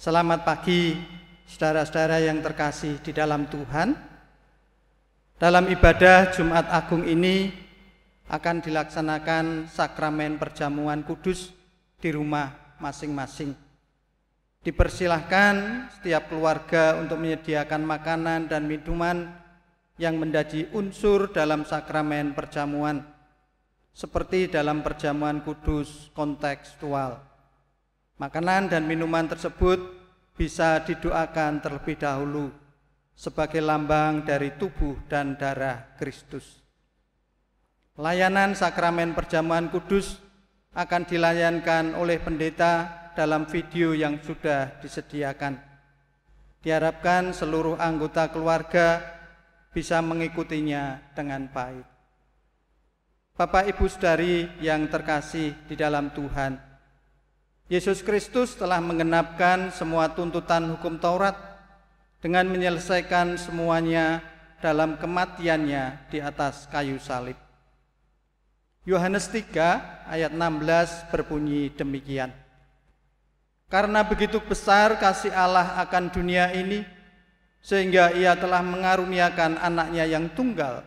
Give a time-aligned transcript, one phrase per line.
[0.00, 0.96] Selamat pagi,
[1.44, 3.92] saudara-saudara yang terkasih di dalam Tuhan.
[5.36, 7.52] Dalam ibadah Jumat Agung ini
[8.24, 11.52] akan dilaksanakan sakramen perjamuan kudus
[12.00, 12.48] di rumah
[12.80, 13.52] masing-masing.
[14.64, 19.28] Dipersilahkan setiap keluarga untuk menyediakan makanan dan minuman
[20.00, 23.04] yang menjadi unsur dalam sakramen perjamuan,
[23.92, 27.29] seperti dalam perjamuan kudus kontekstual.
[28.20, 29.80] Makanan dan minuman tersebut
[30.36, 32.52] bisa didoakan terlebih dahulu
[33.16, 36.60] sebagai lambang dari tubuh dan darah Kristus.
[37.96, 40.20] Layanan sakramen perjamuan kudus
[40.76, 45.56] akan dilayankan oleh pendeta dalam video yang sudah disediakan.
[46.60, 49.00] Diharapkan seluruh anggota keluarga
[49.72, 51.88] bisa mengikutinya dengan baik.
[53.32, 56.69] Bapak Ibu Saudari yang terkasih di dalam Tuhan,
[57.70, 61.38] Yesus Kristus telah mengenapkan semua tuntutan hukum Taurat
[62.18, 64.26] dengan menyelesaikan semuanya
[64.58, 67.38] dalam kematiannya di atas kayu salib.
[68.82, 69.54] Yohanes 3
[70.02, 72.34] ayat 16 berbunyi demikian.
[73.70, 76.82] Karena begitu besar kasih Allah akan dunia ini,
[77.62, 80.82] sehingga ia telah mengaruniakan anaknya yang tunggal,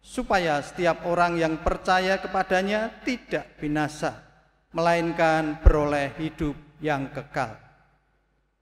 [0.00, 4.25] supaya setiap orang yang percaya kepadanya tidak binasa,
[4.76, 6.52] melainkan beroleh hidup
[6.84, 7.56] yang kekal.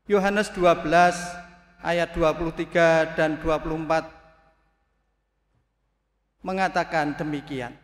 [0.07, 0.87] Yohanes 12
[1.83, 4.07] ayat 23 dan 24
[6.47, 7.75] mengatakan demikian.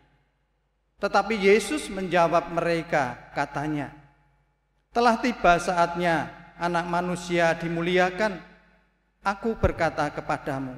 [1.02, 3.90] Tetapi Yesus menjawab mereka, katanya,
[4.94, 8.36] "Telah tiba saatnya anak manusia dimuliakan.
[9.24, 10.76] Aku berkata kepadamu,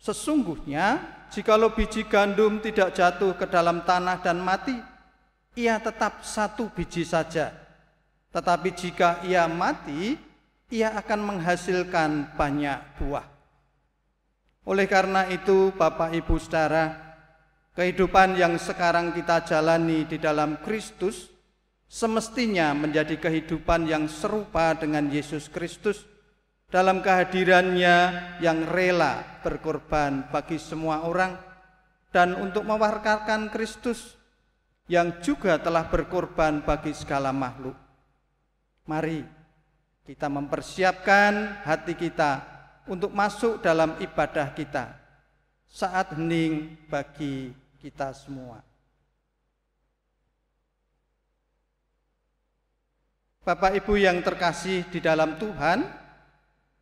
[0.00, 4.76] sesungguhnya jikalau biji gandum tidak jatuh ke dalam tanah dan mati,
[5.58, 7.50] ia tetap satu biji saja.
[8.30, 10.14] Tetapi jika ia mati,
[10.70, 13.26] ia akan menghasilkan banyak buah.
[14.70, 16.94] Oleh karena itu, Bapak Ibu Saudara,
[17.74, 21.26] kehidupan yang sekarang kita jalani di dalam Kristus
[21.90, 26.06] semestinya menjadi kehidupan yang serupa dengan Yesus Kristus
[26.70, 27.96] dalam kehadirannya
[28.38, 31.34] yang rela berkorban bagi semua orang
[32.14, 34.19] dan untuk mewarkarkan Kristus
[34.90, 37.78] yang juga telah berkorban bagi segala makhluk.
[38.90, 39.22] Mari
[40.02, 42.42] kita mempersiapkan hati kita
[42.90, 44.98] untuk masuk dalam ibadah kita
[45.70, 48.66] saat hening bagi kita semua.
[53.46, 55.86] Bapak Ibu yang terkasih di dalam Tuhan,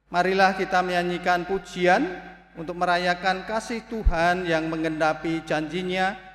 [0.08, 2.08] marilah kita menyanyikan pujian
[2.56, 6.27] untuk merayakan kasih Tuhan yang mengendapi janjinya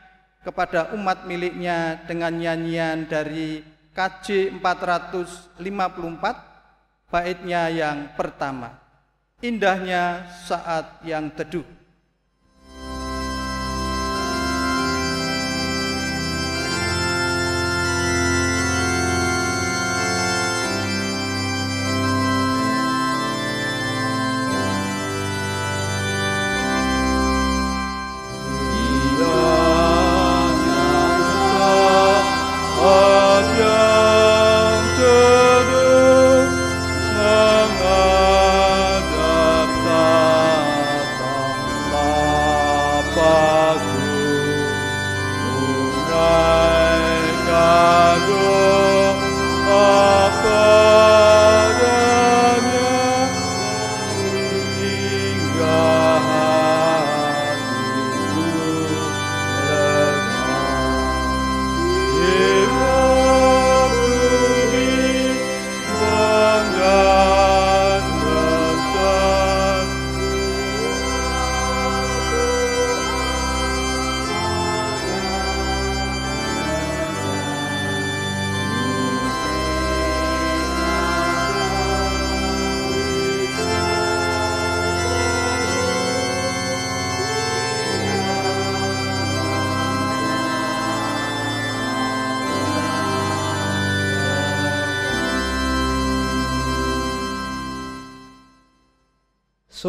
[0.44, 3.64] kepada umat miliknya dengan nyanyian dari
[3.96, 5.60] KJ 454
[7.08, 8.78] baitnya yang pertama.
[9.40, 11.83] Indahnya saat yang teduh.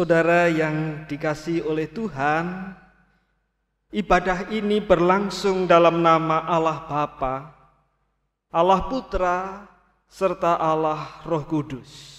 [0.05, 2.77] Saudara yang dikasih oleh Tuhan,
[3.89, 7.49] ibadah ini berlangsung dalam nama Allah Bapa,
[8.53, 9.65] Allah Putra,
[10.05, 12.14] serta Allah Roh Kudus.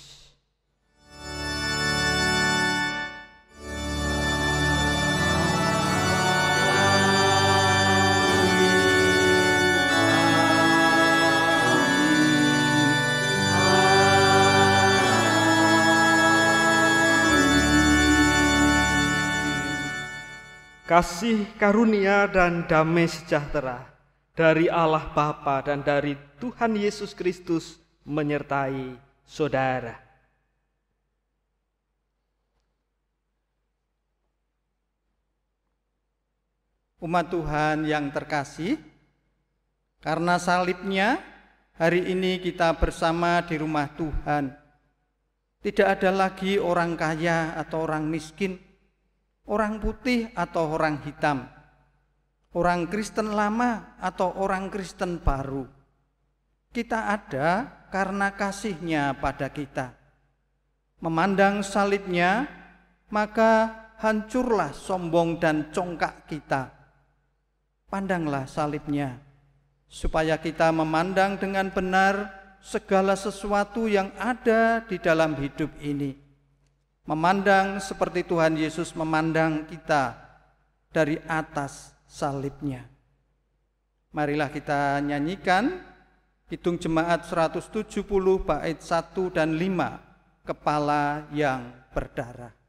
[20.87, 23.91] Kasih karunia dan damai sejahtera
[24.39, 28.95] dari Allah Bapa dan dari Tuhan Yesus Kristus menyertai
[29.27, 29.99] saudara.
[37.03, 38.81] Umat Tuhan yang terkasih,
[40.01, 41.21] karena salibnya
[41.77, 44.55] hari ini kita bersama di rumah Tuhan.
[45.61, 48.66] Tidak ada lagi orang kaya atau orang miskin,
[49.47, 51.57] orang putih atau orang hitam
[52.57, 55.69] orang Kristen lama atau orang Kristen baru.
[56.73, 59.93] Kita ada karena kasihnya pada kita.
[61.05, 62.49] Memandang salibnya,
[63.13, 66.73] maka hancurlah sombong dan congkak kita.
[67.87, 69.21] Pandanglah salibnya,
[69.87, 72.33] supaya kita memandang dengan benar
[72.65, 76.26] segala sesuatu yang ada di dalam hidup ini.
[77.07, 80.19] Memandang seperti Tuhan Yesus memandang kita
[80.91, 82.83] dari atas salibnya.
[84.11, 85.87] Marilah kita nyanyikan
[86.51, 88.03] Hitung Jemaat 170
[88.43, 92.66] bait 1 dan 5 Kepala yang berdarah.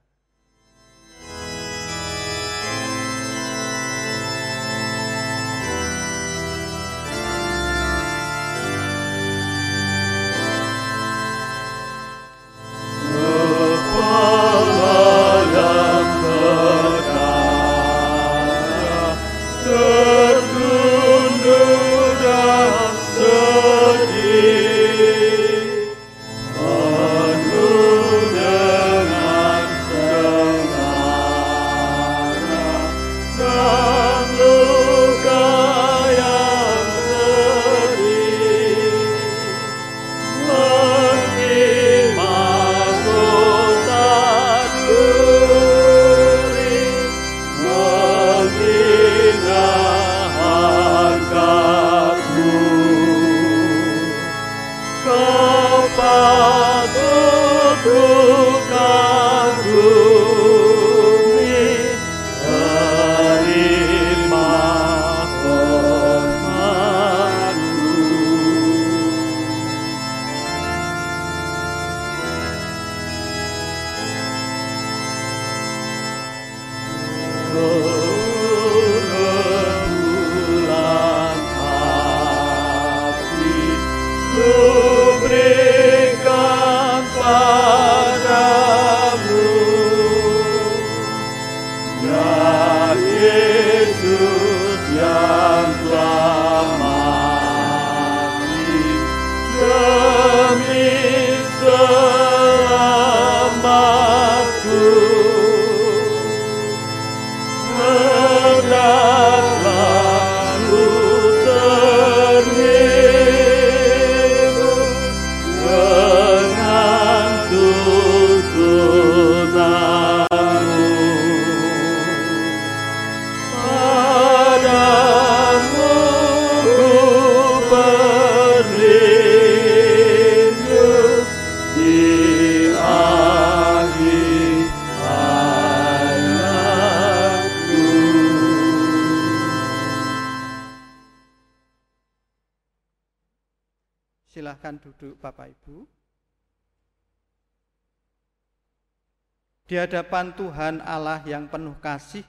[149.67, 152.23] Di hadapan Tuhan Allah yang penuh kasih,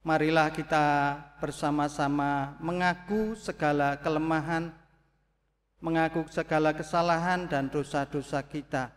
[0.00, 4.72] marilah kita bersama-sama mengaku segala kelemahan,
[5.84, 8.88] mengaku segala kesalahan dan dosa-dosa kita.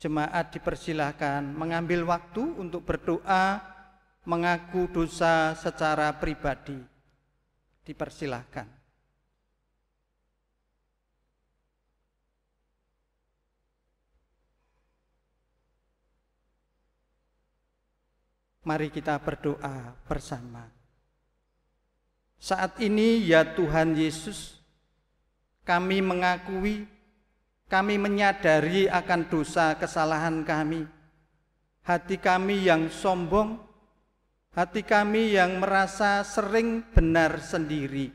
[0.00, 3.60] Jemaat dipersilahkan mengambil waktu untuk berdoa,
[4.24, 6.80] mengaku dosa secara pribadi.
[7.84, 8.79] Dipersilahkan.
[18.70, 20.62] Mari kita berdoa bersama.
[22.38, 24.62] Saat ini ya Tuhan Yesus,
[25.66, 26.86] kami mengakui,
[27.66, 30.86] kami menyadari akan dosa kesalahan kami.
[31.82, 33.58] Hati kami yang sombong,
[34.54, 38.14] hati kami yang merasa sering benar sendiri.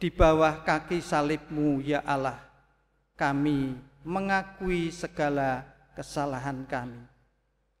[0.00, 2.40] Di bawah kaki salibmu ya Allah,
[3.20, 5.60] kami mengakui segala
[5.92, 7.15] kesalahan kami.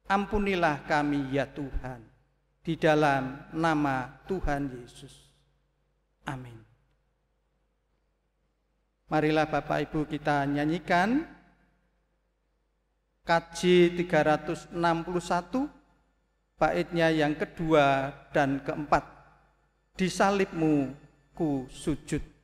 [0.06, 1.98] Ampunilah kami ya Tuhan,
[2.62, 5.34] di dalam nama Tuhan Yesus.
[6.26, 6.58] Amin.
[9.06, 11.26] Marilah Bapak Ibu kita nyanyikan
[13.26, 14.78] Kaji 361
[16.54, 19.02] baitnya yang kedua dan keempat.
[19.98, 20.94] Di salibmu
[21.34, 22.35] ku sujud.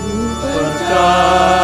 [0.00, 0.12] Ku
[0.44, 1.59] percaya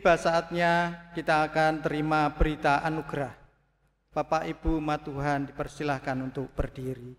[0.00, 3.36] Tiba saatnya kita akan terima berita anugerah.
[4.16, 7.12] Bapak Ibu umat Tuhan dipersilahkan untuk berdiri.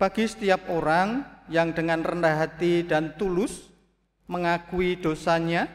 [0.00, 1.20] Bagi setiap orang
[1.52, 3.68] yang dengan rendah hati dan tulus
[4.24, 5.68] mengakui dosanya,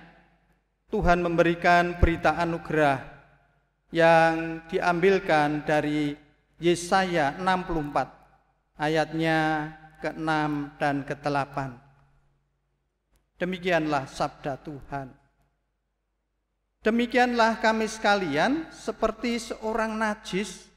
[0.90, 2.98] Tuhan memberikan berita anugerah
[3.94, 6.18] yang diambilkan dari
[6.58, 9.70] Yesaya 64 ayatnya
[10.02, 10.34] ke-6
[10.82, 11.83] dan ke-8.
[13.44, 15.12] Demikianlah sabda Tuhan.
[16.80, 20.72] Demikianlah kami sekalian seperti seorang najis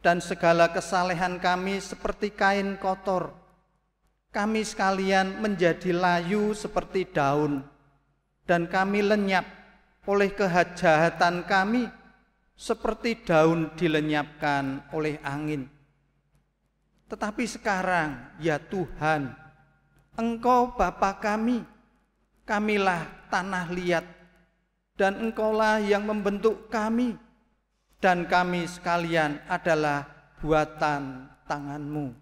[0.00, 3.36] dan segala kesalehan kami seperti kain kotor.
[4.32, 7.60] Kami sekalian menjadi layu seperti daun
[8.48, 9.44] dan kami lenyap
[10.08, 11.84] oleh kehajatan kami
[12.56, 15.68] seperti daun dilenyapkan oleh angin.
[17.12, 19.36] Tetapi sekarang ya Tuhan,
[20.16, 21.73] Engkau Bapa kami,
[22.44, 24.06] kamilah tanah liat
[24.94, 27.18] dan Engkaulah yang membentuk kami
[27.98, 30.04] dan kami sekalian adalah
[30.38, 32.12] buatan tanganmu.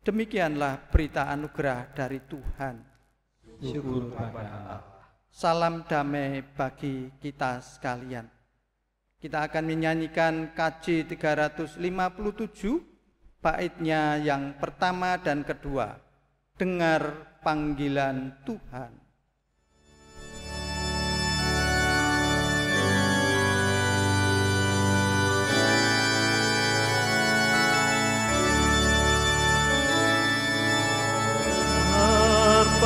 [0.00, 2.74] Demikianlah berita anugerah dari Tuhan.
[3.60, 4.90] Syukur pada Allah
[5.30, 8.26] Salam damai bagi kita sekalian.
[9.22, 11.78] Kita akan menyanyikan KJ 357
[13.38, 16.02] baitnya yang pertama dan kedua.
[16.58, 18.99] Dengar panggilan Tuhan.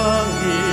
[0.04, 0.63] Panggilan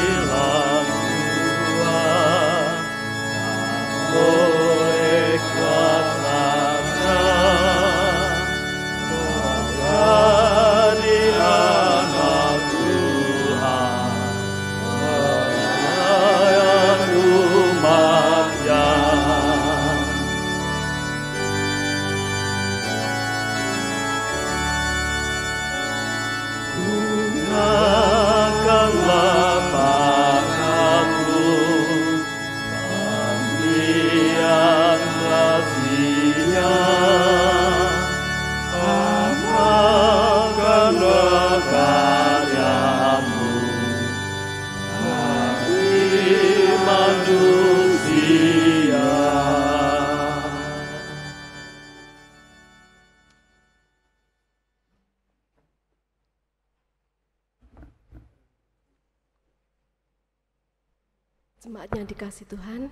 [62.11, 62.91] dikasih Tuhan,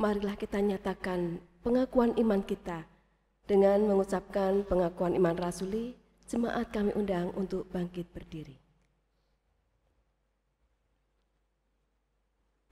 [0.00, 2.88] marilah kita nyatakan pengakuan iman kita
[3.48, 5.96] Dengan mengucapkan pengakuan iman rasuli,
[6.28, 8.60] jemaat kami undang untuk bangkit berdiri.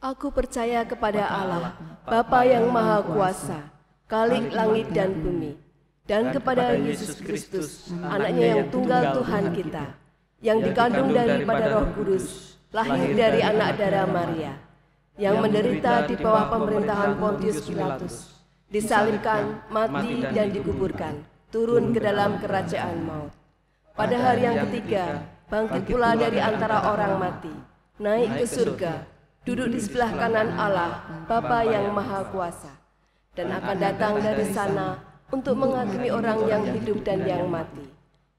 [0.04, 1.72] Aku percaya kepada Allah,
[2.04, 3.72] Bapa yang Maha Kuasa,
[4.04, 5.56] Kalik langit dan bumi,
[6.04, 9.96] dan kepada Yesus Kristus, anaknya yang tunggal Tuhan kita,
[10.44, 14.65] yang dikandung daripada roh kudus, lahir dari anak darah Maria,
[15.16, 18.14] yang menderita di bawah pemerintahan Pontius Pilatus,
[18.68, 23.32] disalibkan, mati, dan dikuburkan, turun ke dalam kerajaan maut.
[23.96, 27.54] Pada hari yang ketiga, bangkit pula dari antara orang mati,
[27.96, 29.08] naik ke surga,
[29.48, 32.76] duduk di sebelah kanan Allah, Bapa yang Maha Kuasa,
[33.32, 35.00] dan akan datang dari sana
[35.32, 37.88] untuk menghakimi orang yang hidup dan yang mati.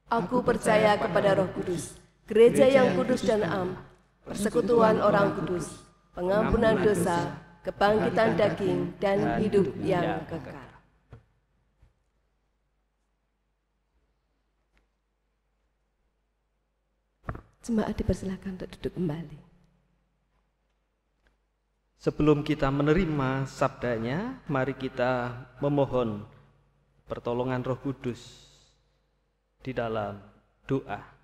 [0.08, 1.98] Aku percaya kepada Roh Kudus,
[2.30, 3.76] gereja yang kudus dan am,
[4.24, 5.87] persekutuan orang kudus,
[6.18, 10.66] pengampunan dosa, kebangkitan daging, dan hidup yang kekal.
[17.62, 19.38] Jemaat dipersilakan untuk duduk kembali.
[22.02, 26.24] Sebelum kita menerima sabdanya, mari kita memohon
[27.06, 28.48] pertolongan Roh Kudus
[29.62, 30.18] di dalam
[30.64, 31.17] doa.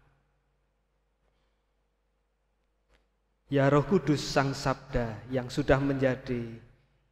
[3.53, 6.49] Ya Roh Kudus Sang Sabda yang sudah menjadi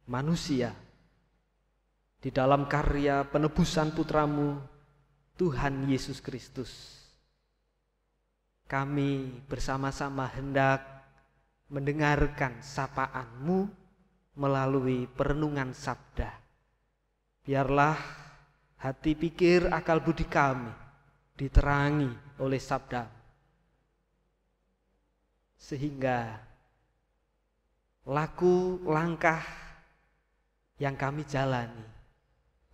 [0.09, 0.73] manusia
[2.17, 4.57] di dalam karya penebusan putramu
[5.37, 6.71] Tuhan Yesus Kristus.
[8.65, 10.81] Kami bersama-sama hendak
[11.69, 13.69] mendengarkan sapaanmu
[14.33, 16.33] melalui perenungan sabda.
[17.45, 17.93] Biarlah
[18.81, 20.73] hati pikir akal budi kami
[21.37, 23.22] diterangi oleh sabda
[25.63, 26.43] sehingga
[28.03, 29.39] laku langkah
[30.75, 31.87] yang kami jalani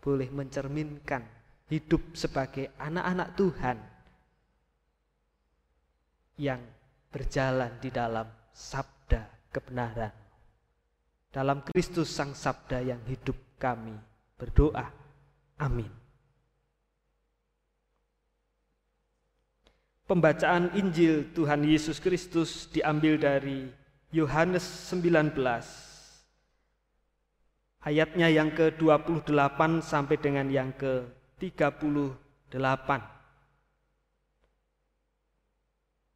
[0.02, 1.21] boleh mencerminkan
[1.69, 3.78] hidup sebagai anak-anak Tuhan
[6.41, 6.62] yang
[7.13, 10.13] berjalan di dalam sabda kebenaran.
[11.30, 13.93] Dalam Kristus Sang Sabda yang hidup kami
[14.34, 14.89] berdoa.
[15.62, 15.98] Amin.
[20.10, 23.69] Pembacaan Injil Tuhan Yesus Kristus diambil dari
[24.10, 25.38] Yohanes 19
[27.84, 32.89] ayatnya yang ke-28 sampai dengan yang ke-38.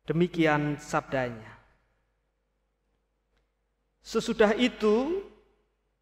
[0.04, 1.54] Demikian sabdanya.
[4.04, 5.24] Sesudah itu,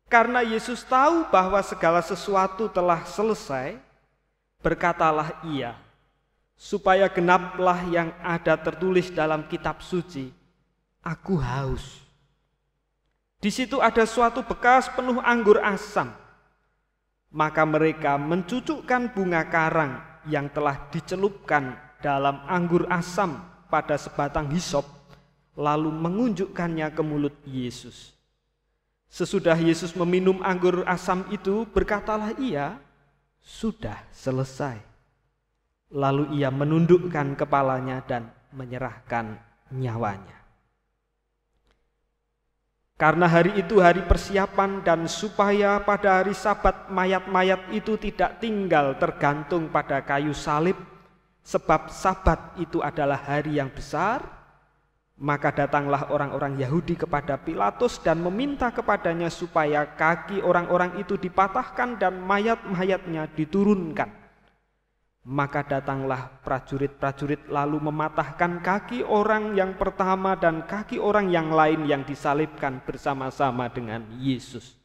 [0.09, 3.77] karena Yesus tahu bahwa segala sesuatu telah selesai,
[4.65, 5.77] berkatalah ia,
[6.61, 10.29] supaya genaplah yang ada tertulis dalam kitab suci,
[11.01, 12.05] aku haus.
[13.41, 16.13] Di situ ada suatu bekas penuh anggur asam.
[17.33, 19.97] Maka mereka mencucukkan bunga karang
[20.29, 24.85] yang telah dicelupkan dalam anggur asam pada sebatang hisop,
[25.57, 28.13] lalu mengunjukkannya ke mulut Yesus.
[29.09, 32.77] Sesudah Yesus meminum anggur asam itu, berkatalah ia,
[33.41, 34.90] "Sudah selesai."
[35.91, 39.35] Lalu ia menundukkan kepalanya dan menyerahkan
[39.75, 40.41] nyawanya.
[43.01, 49.73] Karena hari itu hari persiapan dan supaya pada hari sabat mayat-mayat itu tidak tinggal tergantung
[49.73, 50.77] pada kayu salib,
[51.41, 54.21] sebab sabat itu adalah hari yang besar,
[55.17, 62.21] maka datanglah orang-orang Yahudi kepada Pilatus dan meminta kepadanya supaya kaki orang-orang itu dipatahkan dan
[62.21, 64.20] mayat-mayatnya diturunkan.
[65.21, 72.01] Maka datanglah prajurit-prajurit lalu mematahkan kaki orang yang pertama dan kaki orang yang lain yang
[72.01, 74.81] disalibkan bersama-sama dengan Yesus.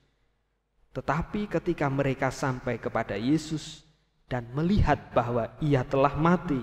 [0.92, 3.80] Tetapi ketika mereka sampai kepada Yesus
[4.28, 6.60] dan melihat bahwa ia telah mati,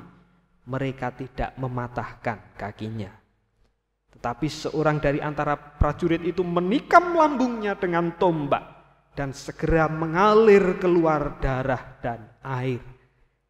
[0.69, 3.09] mereka tidak mematahkan kakinya.
[4.13, 8.61] Tetapi seorang dari antara prajurit itu menikam lambungnya dengan tombak
[9.17, 12.92] dan segera mengalir keluar darah dan air.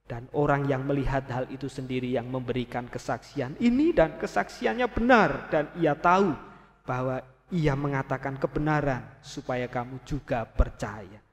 [0.03, 5.71] Dan orang yang melihat hal itu sendiri yang memberikan kesaksian ini dan kesaksiannya benar dan
[5.79, 6.35] ia tahu
[6.83, 11.23] bahwa ia mengatakan kebenaran supaya kamu juga percaya.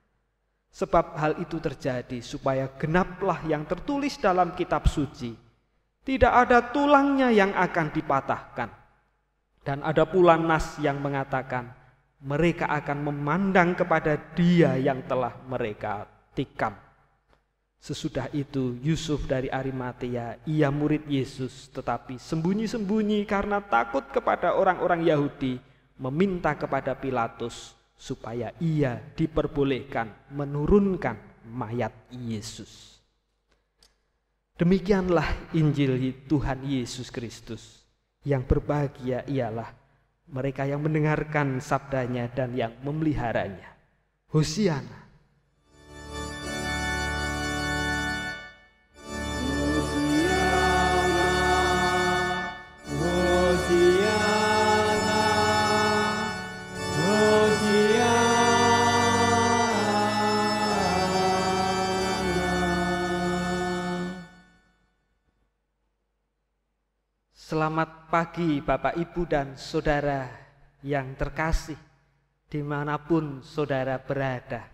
[0.70, 5.34] Sebab hal itu terjadi supaya genaplah yang tertulis dalam kitab suci.
[6.00, 8.70] Tidak ada tulangnya yang akan dipatahkan.
[9.60, 11.68] Dan ada pula nas yang mengatakan
[12.22, 16.06] mereka akan memandang kepada dia yang telah mereka
[16.36, 16.89] tikam.
[17.80, 25.56] Sesudah itu Yusuf dari Arimatea, ia murid Yesus tetapi sembunyi-sembunyi karena takut kepada orang-orang Yahudi
[25.96, 31.16] meminta kepada Pilatus supaya ia diperbolehkan menurunkan
[31.48, 33.00] mayat Yesus.
[34.60, 35.96] Demikianlah Injil
[36.28, 37.80] Tuhan Yesus Kristus.
[38.20, 39.72] Yang berbahagia ialah
[40.28, 43.72] mereka yang mendengarkan sabdanya dan yang memeliharanya.
[44.28, 44.99] Hosiana.
[67.70, 70.26] Selamat pagi Bapak Ibu dan Saudara
[70.82, 71.78] yang terkasih
[72.50, 74.66] di mana pun Saudara berada.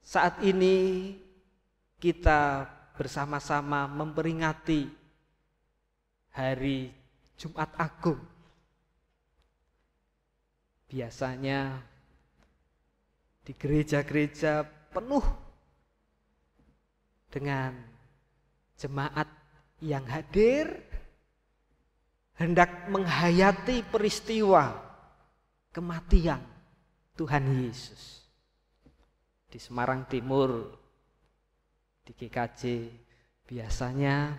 [0.00, 1.12] Saat ini
[2.00, 2.64] kita
[2.96, 4.88] bersama-sama memperingati
[6.32, 6.88] hari
[7.36, 8.24] Jumat Agung.
[10.88, 11.76] Biasanya
[13.44, 14.64] di gereja-gereja
[14.96, 15.28] penuh
[17.28, 17.84] dengan
[18.80, 19.28] jemaat
[19.84, 20.85] yang hadir
[22.36, 24.76] hendak menghayati peristiwa
[25.72, 26.40] kematian
[27.16, 28.24] Tuhan Yesus.
[29.48, 30.68] Di Semarang Timur,
[32.04, 32.92] di GKJ,
[33.48, 34.36] biasanya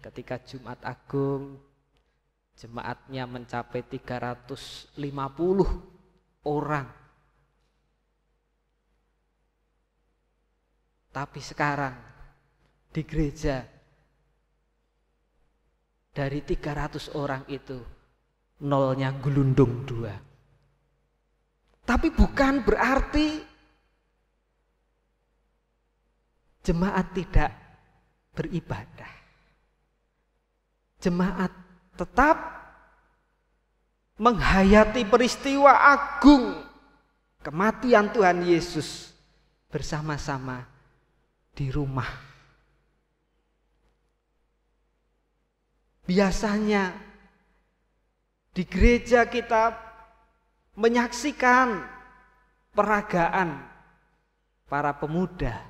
[0.00, 1.60] ketika Jumat Agung,
[2.56, 4.96] jemaatnya mencapai 350
[6.48, 6.88] orang.
[11.12, 11.96] Tapi sekarang
[12.88, 13.77] di gereja
[16.18, 17.78] dari 300 orang itu
[18.66, 20.10] nolnya gelundung dua.
[21.86, 23.38] Tapi bukan berarti
[26.66, 27.54] jemaat tidak
[28.34, 29.14] beribadah.
[30.98, 31.54] Jemaat
[31.94, 32.36] tetap
[34.18, 36.66] menghayati peristiwa agung
[37.46, 39.14] kematian Tuhan Yesus
[39.70, 40.66] bersama-sama
[41.54, 42.27] di rumah
[46.08, 46.96] Biasanya
[48.56, 49.76] di gereja kita
[50.80, 51.84] menyaksikan
[52.72, 53.60] peragaan
[54.64, 55.68] para pemuda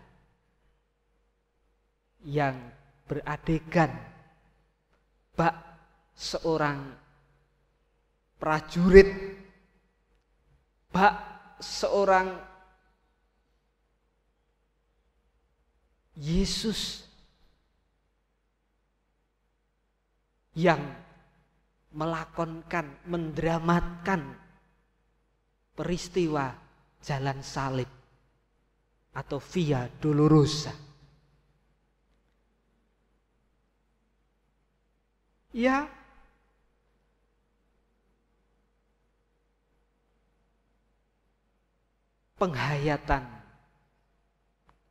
[2.22, 2.55] yang
[3.11, 3.90] beradegan
[5.35, 5.59] bak
[6.14, 6.92] seorang
[8.38, 9.11] prajurit
[10.94, 11.14] bak
[11.59, 12.37] seorang
[16.14, 17.08] Yesus
[20.59, 20.83] yang
[21.94, 24.35] melakonkan, mendramatkan
[25.79, 26.51] peristiwa
[26.99, 27.87] jalan salib
[29.14, 30.75] atau via dolorosa.
[35.55, 35.87] Ya,
[42.37, 43.27] penghayatan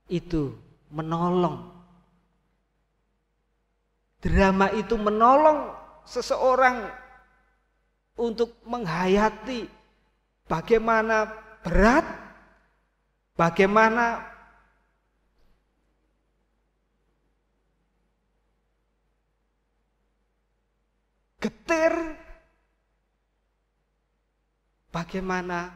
[0.08, 0.56] itu
[0.92, 1.77] menolong
[4.18, 6.90] Drama itu menolong seseorang
[8.18, 9.70] untuk menghayati
[10.50, 11.30] bagaimana
[11.62, 12.08] berat,
[13.38, 14.26] bagaimana
[21.38, 21.94] getir,
[24.90, 25.70] bagaimana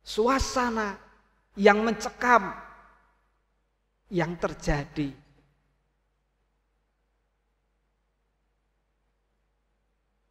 [0.00, 0.96] suasana
[1.60, 2.56] yang mencekam
[4.08, 5.19] yang terjadi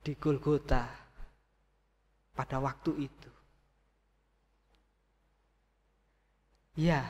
[0.10, 0.90] di Golgota
[2.34, 3.30] pada waktu itu.
[6.82, 7.06] Ya,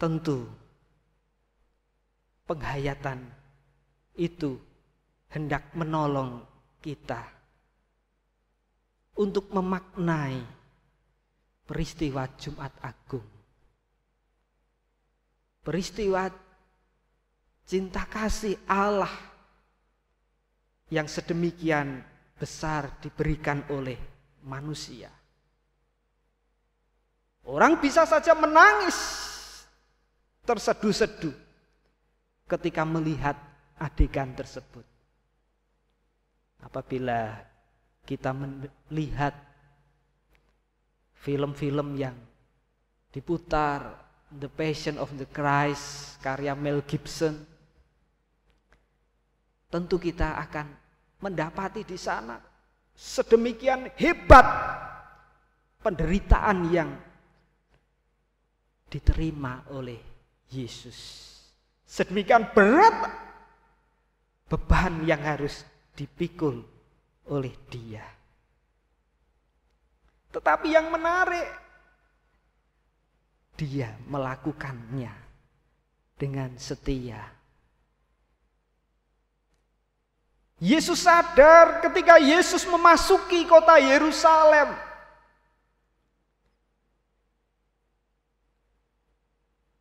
[0.00, 0.48] tentu
[2.48, 3.28] penghayatan
[4.16, 4.56] itu
[5.28, 6.40] hendak menolong
[6.80, 7.20] kita
[9.20, 10.40] untuk memaknai
[11.68, 13.37] peristiwa Jumat Agung
[15.68, 16.32] peristiwa
[17.68, 19.12] cinta kasih Allah
[20.88, 22.00] yang sedemikian
[22.40, 24.00] besar diberikan oleh
[24.48, 25.12] manusia.
[27.44, 28.96] Orang bisa saja menangis
[30.48, 31.36] terseduh-seduh
[32.48, 33.36] ketika melihat
[33.76, 34.88] adegan tersebut.
[36.64, 37.44] Apabila
[38.08, 39.36] kita melihat
[41.20, 42.16] film-film yang
[43.12, 47.40] diputar The Passion of the Christ karya Mel Gibson.
[49.68, 50.66] Tentu kita akan
[51.20, 52.36] mendapati di sana
[52.98, 54.46] sedemikian hebat
[55.80, 56.90] penderitaan yang
[58.88, 60.00] diterima oleh
[60.50, 61.28] Yesus.
[61.88, 62.96] Sedemikian berat
[64.48, 66.64] beban yang harus dipikul
[67.28, 68.04] oleh dia.
[70.32, 71.48] Tetapi yang menarik,
[73.58, 75.10] dia melakukannya
[76.14, 77.18] dengan setia.
[80.62, 84.74] Yesus sadar ketika Yesus memasuki kota Yerusalem.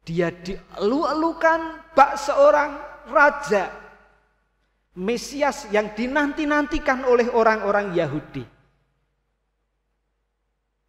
[0.06, 3.70] Dia dielu-elukan bak seorang raja.
[4.98, 8.57] Mesias yang dinanti-nantikan oleh orang-orang Yahudi.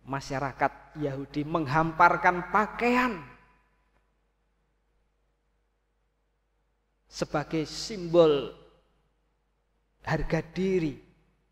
[0.08, 3.20] Masyarakat Yahudi menghamparkan pakaian
[7.04, 8.56] sebagai simbol
[10.00, 10.96] harga diri,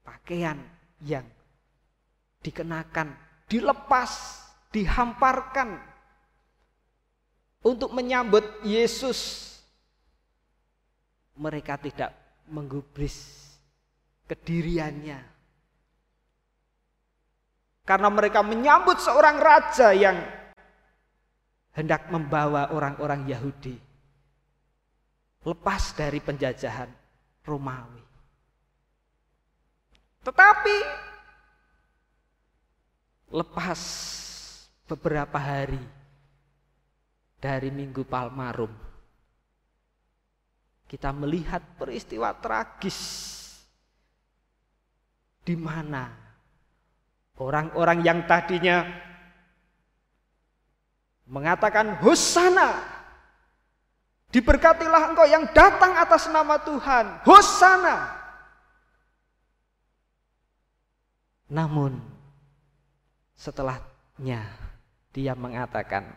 [0.01, 0.57] pakaian
[1.05, 1.29] yang
[2.41, 3.13] dikenakan,
[3.45, 4.41] dilepas,
[4.73, 5.77] dihamparkan
[7.61, 9.53] untuk menyambut Yesus.
[11.37, 12.17] Mereka tidak
[12.49, 13.53] menggubris
[14.25, 15.36] kediriannya.
[17.87, 20.19] Karena mereka menyambut seorang raja yang
[21.71, 23.79] hendak membawa orang-orang Yahudi
[25.47, 26.91] lepas dari penjajahan
[27.47, 28.03] Romawi.
[30.27, 30.77] Tetapi
[33.31, 33.81] lepas
[34.91, 35.79] beberapa hari
[37.39, 38.75] dari Minggu Palmarum,
[40.91, 42.99] kita melihat peristiwa tragis
[45.47, 46.26] di mana
[47.37, 48.85] orang-orang yang tadinya
[51.27, 52.81] mengatakan hosana
[54.31, 58.17] diberkatilah engkau yang datang atas nama Tuhan hosana
[61.47, 62.03] Namun
[63.39, 64.43] setelahnya
[65.15, 66.11] dia mengatakan,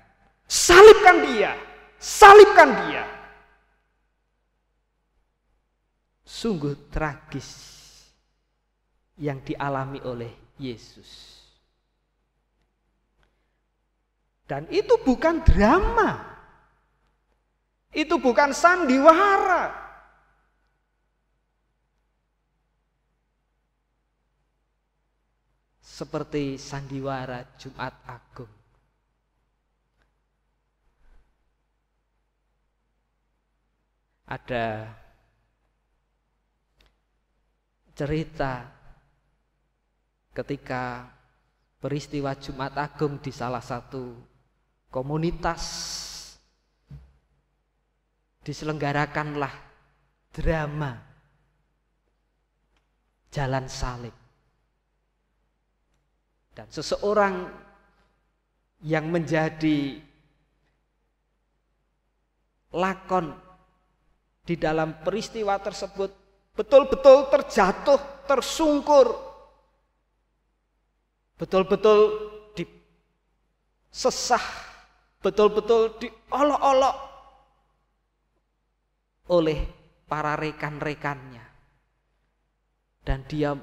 [0.49, 1.53] salibkan dia,
[2.01, 3.05] salibkan dia.
[6.25, 7.49] Sungguh tragis
[9.17, 11.39] yang dialami oleh Yesus.
[14.45, 16.27] Dan itu bukan drama.
[17.89, 19.89] Itu bukan sandiwara.
[25.99, 28.47] seperti sandiwara Jumat Agung.
[34.23, 34.95] Ada
[37.91, 38.78] cerita
[40.39, 41.03] ketika
[41.83, 44.15] peristiwa Jumat Agung di salah satu
[44.87, 45.63] komunitas
[48.43, 49.51] diselenggarakanlah
[50.31, 50.95] drama
[53.29, 54.15] jalan salib.
[56.55, 57.47] Dan seseorang
[58.83, 59.99] yang menjadi
[62.73, 63.35] lakon
[64.43, 66.09] di dalam peristiwa tersebut
[66.57, 69.28] betul-betul terjatuh, tersungkur,
[71.39, 71.99] betul-betul
[72.51, 74.43] disesah,
[75.23, 76.97] betul-betul diolok-olok
[79.31, 79.59] oleh
[80.03, 81.47] para rekan-rekannya.
[82.99, 83.55] Dan dia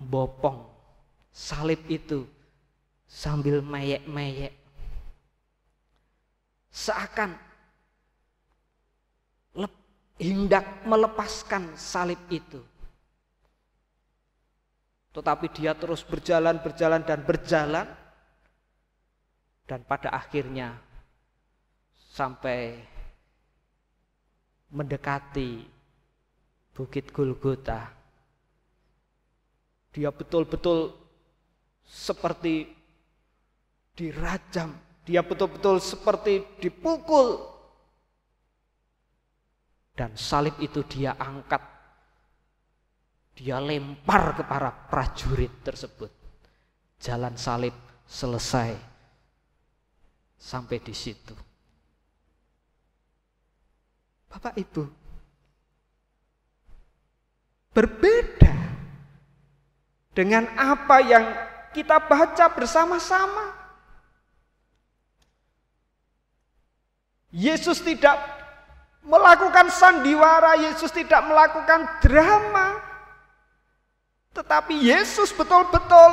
[0.00, 0.64] bopong
[1.28, 2.24] salib itu
[3.04, 4.56] sambil meyek-meyek.
[6.72, 7.36] Seakan
[10.16, 12.60] hendak melepaskan salib itu.
[15.16, 17.88] Tetapi dia terus berjalan, berjalan, dan berjalan.
[19.64, 20.76] Dan pada akhirnya
[22.12, 22.78] sampai
[24.70, 25.64] mendekati
[26.76, 27.96] Bukit Golgota
[29.96, 30.92] dia betul-betul
[31.80, 32.68] seperti
[33.96, 34.76] dirajam,
[35.08, 37.40] dia betul-betul seperti dipukul.
[39.96, 41.64] Dan salib itu dia angkat,
[43.36, 46.08] dia lempar ke para prajurit tersebut.
[46.96, 47.76] Jalan salib
[48.08, 48.72] selesai
[50.40, 51.36] sampai di situ.
[54.32, 54.84] Bapak Ibu,
[57.76, 58.54] berbeda
[60.16, 61.24] dengan apa yang
[61.76, 63.52] kita baca bersama-sama.
[67.36, 68.16] Yesus tidak
[69.04, 72.95] melakukan sandiwara, Yesus tidak melakukan drama.
[74.36, 76.12] Tetapi Yesus betul-betul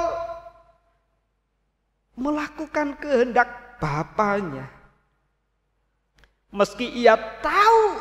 [2.16, 4.64] melakukan kehendak Bapaknya.
[6.48, 8.00] Meski ia tahu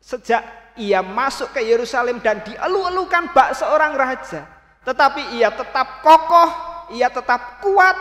[0.00, 0.40] sejak
[0.80, 4.48] ia masuk ke Yerusalem dan dielu-elukan bak seorang raja.
[4.88, 6.50] Tetapi ia tetap kokoh,
[6.96, 7.98] ia tetap kuat.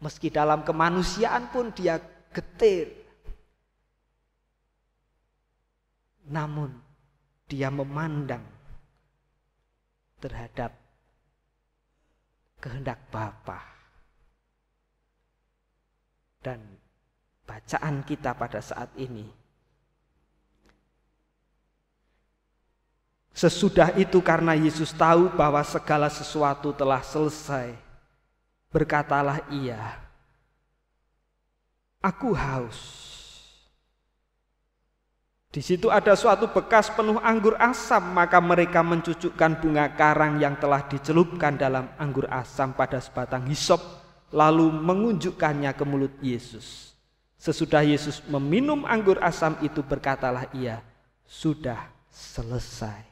[0.00, 2.00] Meski dalam kemanusiaan pun dia
[2.32, 3.02] getir.
[6.32, 6.70] namun
[7.52, 8.40] dia memandang
[10.24, 10.72] terhadap
[12.64, 13.60] kehendak Bapa.
[16.40, 16.58] Dan
[17.46, 19.42] bacaan kita pada saat ini
[23.32, 27.72] Sesudah itu karena Yesus tahu bahwa segala sesuatu telah selesai,
[28.68, 29.80] berkatalah ia,
[32.02, 33.11] Aku haus.
[35.52, 40.80] Di situ ada suatu bekas penuh anggur asam, maka mereka mencucukkan bunga karang yang telah
[40.88, 43.84] dicelupkan dalam anggur asam pada sebatang hisop,
[44.32, 46.96] lalu mengunjukkannya ke mulut Yesus.
[47.36, 50.80] Sesudah Yesus meminum anggur asam itu berkatalah ia,
[51.28, 53.04] sudah selesai.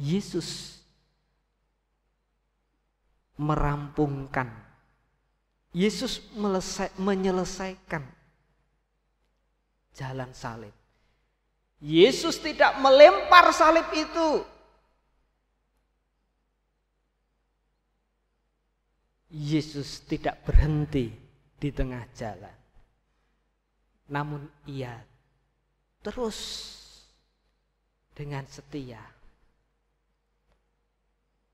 [0.00, 0.80] Yesus
[3.36, 4.48] merampungkan.
[5.76, 6.24] Yesus
[6.96, 8.21] menyelesaikan
[9.96, 10.74] jalan salib.
[11.82, 14.46] Yesus tidak melempar salib itu.
[19.32, 21.08] Yesus tidak berhenti
[21.56, 22.56] di tengah jalan.
[24.12, 24.92] Namun ia
[26.04, 26.68] terus
[28.12, 29.00] dengan setia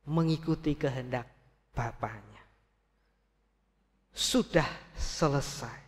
[0.09, 1.29] mengikuti kehendak
[1.77, 2.43] Bapaknya.
[4.11, 4.67] Sudah
[4.99, 5.88] selesai.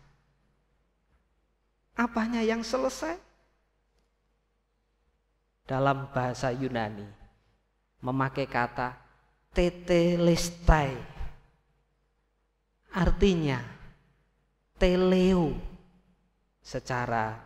[2.01, 3.21] Apanya yang selesai?
[5.69, 7.05] Dalam bahasa Yunani
[8.01, 8.97] memakai kata
[9.53, 10.97] tetelestai.
[12.91, 13.61] Artinya
[14.81, 15.55] teleo
[16.65, 17.37] secara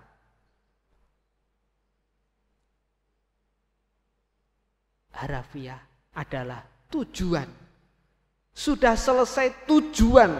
[5.18, 5.82] harafiah
[6.14, 6.62] adalah
[6.94, 7.50] tujuan.
[8.54, 10.30] Sudah selesai tujuan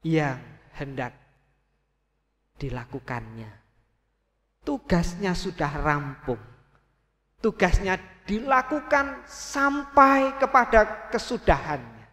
[0.00, 0.40] yang
[0.72, 1.19] hendak
[2.60, 3.48] dilakukannya.
[4.60, 6.38] Tugasnya sudah rampung.
[7.40, 7.96] Tugasnya
[8.28, 12.04] dilakukan sampai kepada kesudahannya.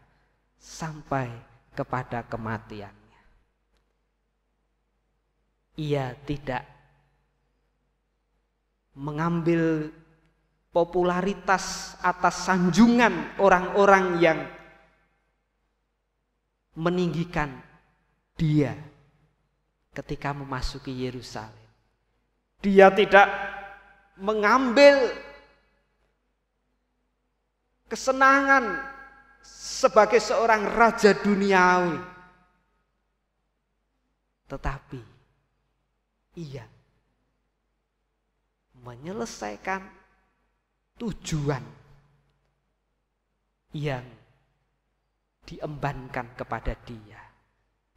[0.56, 1.28] Sampai
[1.76, 3.22] kepada kematiannya.
[5.78, 6.64] Ia tidak
[8.98, 9.94] mengambil
[10.74, 14.40] popularitas atas sanjungan orang-orang yang
[16.74, 17.62] meninggikan
[18.38, 18.74] dia
[19.98, 21.66] ketika memasuki Yerusalem.
[22.62, 23.26] Dia tidak
[24.22, 25.10] mengambil
[27.90, 28.78] kesenangan
[29.42, 31.98] sebagai seorang raja duniawi.
[34.48, 35.02] Tetapi
[36.38, 36.66] ia
[38.86, 39.82] menyelesaikan
[41.02, 41.66] tujuan
[43.76, 44.06] yang
[45.44, 47.20] diembankan kepada dia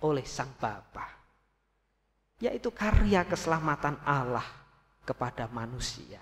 [0.03, 1.20] oleh Sang Bapa
[2.41, 4.45] yaitu karya keselamatan Allah
[5.05, 6.19] kepada manusia.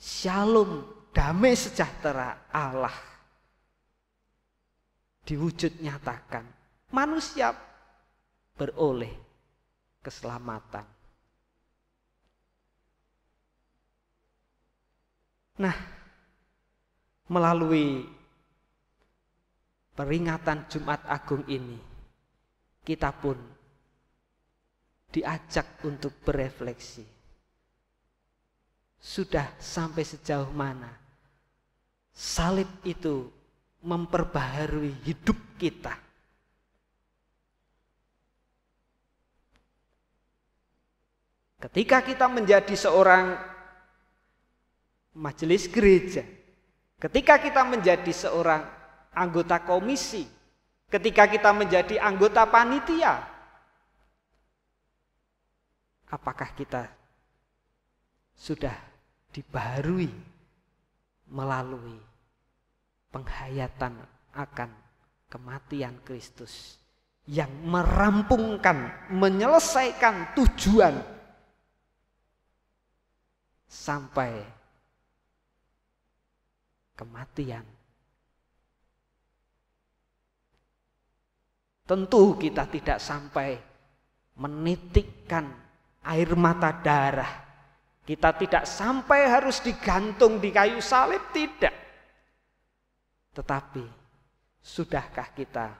[0.00, 2.94] Shalom, damai sejahtera Allah
[5.26, 6.46] diwujud nyatakan.
[6.94, 7.52] Manusia
[8.56, 9.12] beroleh
[10.02, 10.86] keselamatan.
[15.60, 15.76] Nah,
[17.28, 18.08] melalui
[19.92, 21.76] peringatan Jumat Agung ini,
[22.80, 23.36] kita pun
[25.10, 27.04] diajak untuk berefleksi.
[29.00, 31.00] Sudah sampai sejauh mana
[32.20, 33.32] salib itu
[33.80, 35.96] memperbaharui hidup kita.
[41.60, 43.36] Ketika kita menjadi seorang
[45.12, 46.24] majelis gereja,
[46.96, 48.64] ketika kita menjadi seorang
[49.12, 50.24] anggota komisi,
[50.88, 53.20] ketika kita menjadi anggota panitia,
[56.10, 56.90] apakah kita
[58.34, 58.74] sudah
[59.30, 60.10] dibaharui
[61.30, 61.98] melalui
[63.14, 63.94] penghayatan
[64.34, 64.70] akan
[65.30, 66.78] kematian Kristus
[67.30, 70.98] yang merampungkan, menyelesaikan tujuan
[73.70, 74.42] sampai
[76.98, 77.62] kematian.
[81.86, 83.58] Tentu kita tidak sampai
[84.38, 85.69] menitikkan
[86.04, 87.48] air mata darah.
[88.04, 91.72] Kita tidak sampai harus digantung di kayu salib, tidak.
[93.30, 93.86] Tetapi,
[94.58, 95.70] sudahkah kita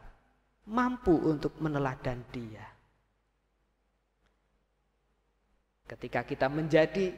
[0.71, 2.63] mampu untuk meneladan dia?
[5.91, 7.11] Ketika kita menjadi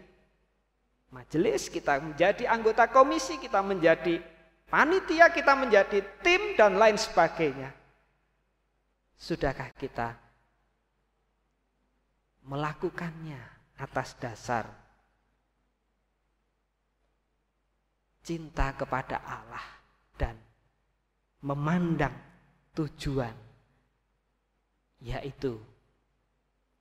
[1.12, 4.16] majelis, kita menjadi anggota komisi, kita menjadi
[4.72, 7.68] panitia, kita menjadi tim dan lain sebagainya.
[9.20, 10.16] Sudahkah kita
[12.46, 13.38] melakukannya
[13.78, 14.66] atas dasar
[18.22, 19.66] cinta kepada Allah
[20.14, 20.38] dan
[21.42, 22.14] memandang
[22.74, 23.34] tujuan
[25.02, 25.58] yaitu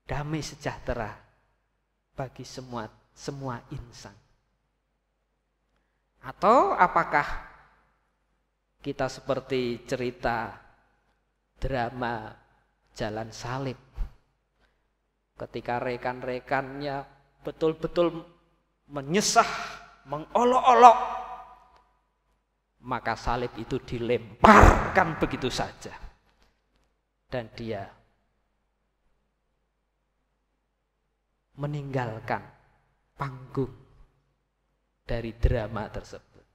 [0.05, 1.17] damai sejahtera
[2.13, 2.85] bagi semua
[3.17, 4.13] semua insan.
[6.21, 7.25] Atau apakah
[8.85, 10.53] kita seperti cerita
[11.57, 12.29] drama
[12.93, 13.77] Jalan Salib
[15.41, 17.01] ketika rekan-rekannya
[17.41, 18.21] betul-betul
[18.93, 19.47] menyesah,
[20.05, 20.97] mengolok-olok,
[22.85, 25.93] maka salib itu dilemparkan begitu saja.
[27.31, 27.87] Dan dia
[31.57, 32.43] meninggalkan
[33.15, 33.71] panggung
[35.07, 36.45] dari drama tersebut.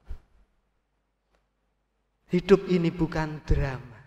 [2.26, 3.98] Hidup ini bukan drama,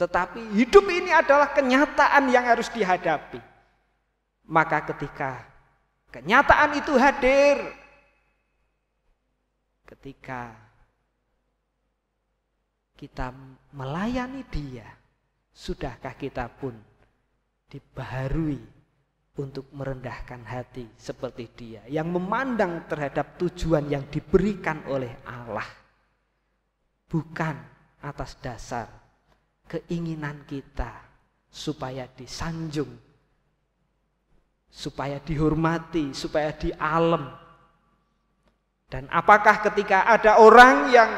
[0.00, 3.55] tetapi hidup ini adalah kenyataan yang harus dihadapi.
[4.46, 5.42] Maka ketika
[6.14, 7.58] kenyataan itu hadir,
[9.86, 10.54] ketika
[12.94, 13.34] kita
[13.74, 14.86] melayani dia,
[15.50, 16.78] sudahkah kita pun
[17.66, 18.62] dibaharui
[19.36, 21.82] untuk merendahkan hati seperti dia?
[21.90, 25.66] Yang memandang terhadap tujuan yang diberikan oleh Allah
[27.06, 27.54] bukan
[28.02, 28.90] atas dasar
[29.66, 31.02] keinginan kita
[31.50, 33.05] supaya disanjung
[34.76, 37.32] supaya dihormati, supaya dialem.
[38.92, 41.10] Dan apakah ketika ada orang yang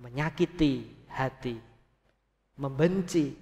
[0.00, 1.60] menyakiti hati,
[2.56, 3.36] membenci,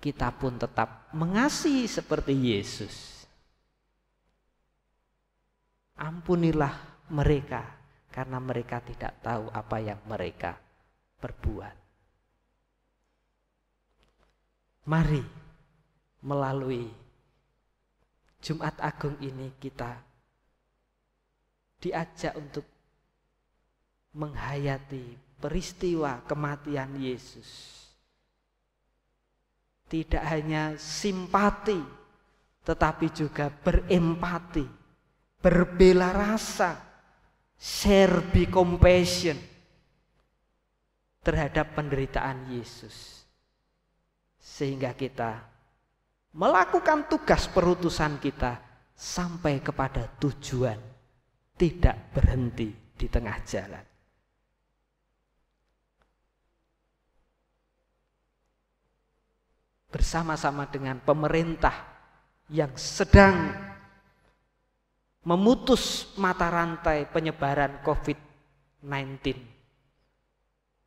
[0.00, 3.28] kita pun tetap mengasihi seperti Yesus.
[6.00, 7.68] Ampunilah mereka
[8.08, 10.56] karena mereka tidak tahu apa yang mereka
[11.20, 11.76] perbuat.
[14.88, 15.22] Mari
[16.24, 16.99] melalui
[18.40, 20.00] Jumat Agung ini kita
[21.80, 22.64] diajak untuk
[24.16, 27.78] menghayati peristiwa kematian Yesus.
[29.90, 31.80] Tidak hanya simpati,
[32.62, 34.62] tetapi juga berempati,
[35.42, 36.78] berbela rasa,
[37.58, 39.34] share be compassion
[41.20, 43.26] terhadap penderitaan Yesus.
[44.38, 45.42] Sehingga kita
[46.30, 48.62] melakukan tugas perutusan kita
[48.94, 50.78] sampai kepada tujuan,
[51.58, 53.84] tidak berhenti di tengah jalan.
[59.90, 61.74] Bersama-sama dengan pemerintah
[62.46, 63.50] yang sedang
[65.26, 69.34] memutus mata rantai penyebaran COVID-19.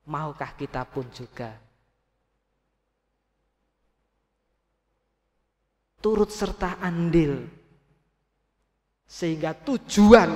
[0.08, 1.63] Maukah kita pun juga
[6.04, 7.48] turut serta andil
[9.08, 10.28] sehingga tujuan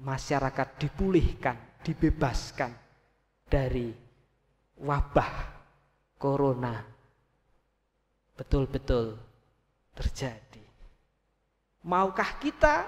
[0.00, 2.72] masyarakat dipulihkan, dibebaskan
[3.44, 3.92] dari
[4.80, 5.34] wabah
[6.16, 6.80] corona
[8.32, 9.18] betul-betul
[9.92, 10.64] terjadi.
[11.84, 12.86] Maukah kita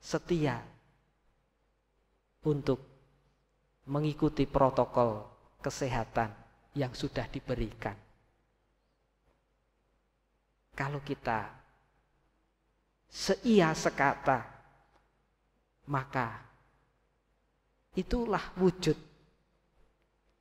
[0.00, 0.62] setia
[2.46, 2.93] untuk
[3.84, 5.24] mengikuti protokol
[5.60, 6.32] kesehatan
[6.76, 7.96] yang sudah diberikan.
[10.74, 11.46] Kalau kita
[13.06, 14.42] seia sekata,
[15.86, 16.42] maka
[17.94, 18.98] itulah wujud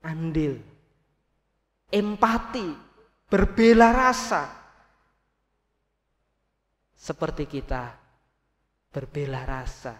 [0.01, 0.57] andil,
[1.93, 2.67] empati,
[3.29, 4.43] berbela rasa.
[6.97, 7.93] Seperti kita
[8.89, 9.93] berbela rasa,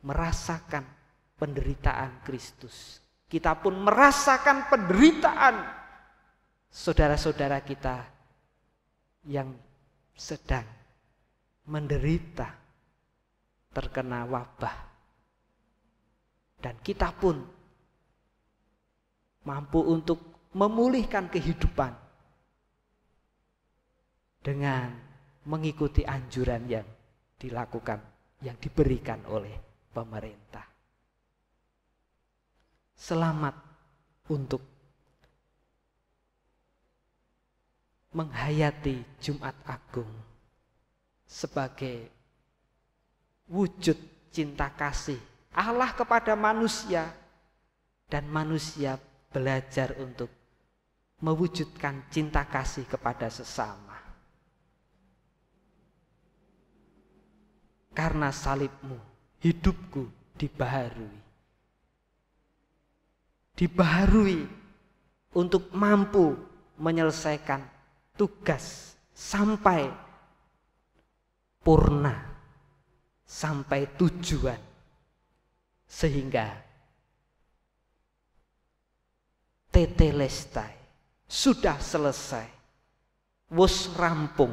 [0.00, 0.95] merasakan
[1.36, 3.00] penderitaan Kristus.
[3.26, 5.56] Kita pun merasakan penderitaan
[6.70, 7.96] saudara-saudara kita
[9.28, 9.52] yang
[10.16, 10.64] sedang
[11.68, 12.48] menderita
[13.74, 14.76] terkena wabah.
[16.56, 17.36] Dan kita pun
[19.44, 21.92] mampu untuk memulihkan kehidupan
[24.40, 24.88] dengan
[25.46, 26.86] mengikuti anjuran yang
[27.36, 28.00] dilakukan,
[28.40, 29.52] yang diberikan oleh
[29.92, 30.75] pemerintah
[32.96, 33.54] selamat
[34.32, 34.64] untuk
[38.16, 40.08] menghayati Jumat Agung
[41.28, 42.08] sebagai
[43.52, 44.00] wujud
[44.32, 45.20] cinta kasih
[45.52, 47.12] Allah kepada manusia
[48.08, 48.96] dan manusia
[49.28, 50.32] belajar untuk
[51.20, 53.96] mewujudkan cinta kasih kepada sesama.
[57.96, 59.00] Karena salibmu,
[59.40, 61.25] hidupku dibaharui
[63.56, 64.44] dibaharui
[65.32, 66.36] untuk mampu
[66.76, 67.64] menyelesaikan
[68.12, 69.88] tugas sampai
[71.64, 72.14] purna,
[73.24, 74.60] sampai tujuan,
[75.88, 76.52] sehingga
[79.72, 80.76] tetelestai
[81.26, 82.46] sudah selesai,
[83.50, 84.52] wus rampung,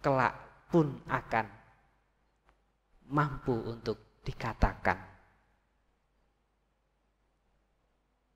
[0.00, 0.34] kelak
[0.70, 1.46] pun akan
[3.10, 5.13] mampu untuk dikatakan.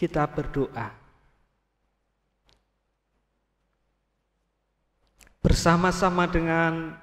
[0.00, 0.96] Kita berdoa.
[5.44, 6.96] Bersama-sama dengan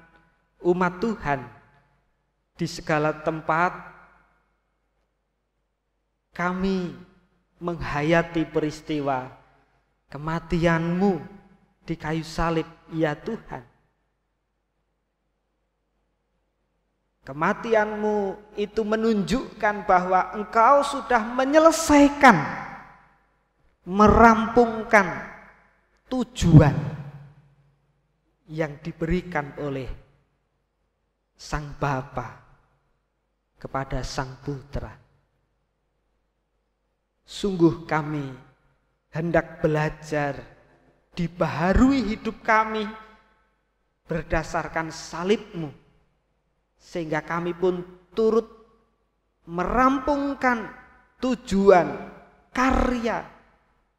[0.65, 1.45] umat Tuhan
[2.57, 3.69] di segala tempat
[6.33, 6.97] kami
[7.61, 9.29] menghayati peristiwa
[10.09, 11.21] kematianmu
[11.85, 13.61] di kayu salib, ya Tuhan.
[17.29, 22.66] Kematianmu itu menunjukkan bahwa engkau sudah menyelesaikan
[23.87, 25.07] merampungkan
[26.11, 26.75] tujuan
[28.51, 29.87] yang diberikan oleh
[31.31, 32.27] Sang Bapa
[33.55, 34.91] kepada Sang Putra.
[37.23, 38.27] Sungguh kami
[39.15, 40.35] hendak belajar
[41.15, 42.83] dibaharui hidup kami
[44.07, 45.71] berdasarkan salibmu
[46.75, 47.83] sehingga kami pun
[48.15, 48.47] turut
[49.47, 50.71] merampungkan
[51.19, 51.87] tujuan
[52.51, 53.36] karya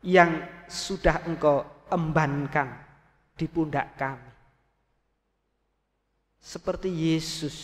[0.02, 2.74] yang sudah engkau embankan
[3.34, 4.32] di pundak kami.
[6.38, 7.56] Seperti Yesus,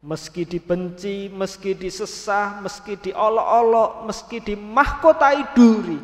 [0.00, 6.00] meski dibenci, meski disesah, meski diolok-olok, meski dimahkotai duri,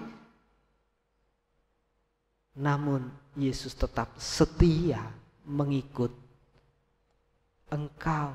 [2.59, 3.07] namun
[3.39, 4.99] Yesus tetap setia
[5.47, 6.11] mengikut
[7.71, 8.35] engkau.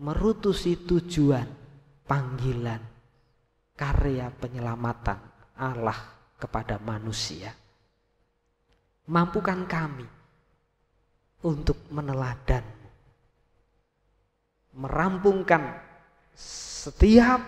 [0.00, 1.44] Merutusi tujuan
[2.08, 2.80] panggilan
[3.80, 5.16] karya penyelamatan
[5.56, 5.96] Allah
[6.36, 7.48] kepada manusia.
[9.08, 10.04] Mampukan kami
[11.40, 12.60] untuk meneladan,
[14.76, 15.80] merampungkan
[16.36, 17.40] setiap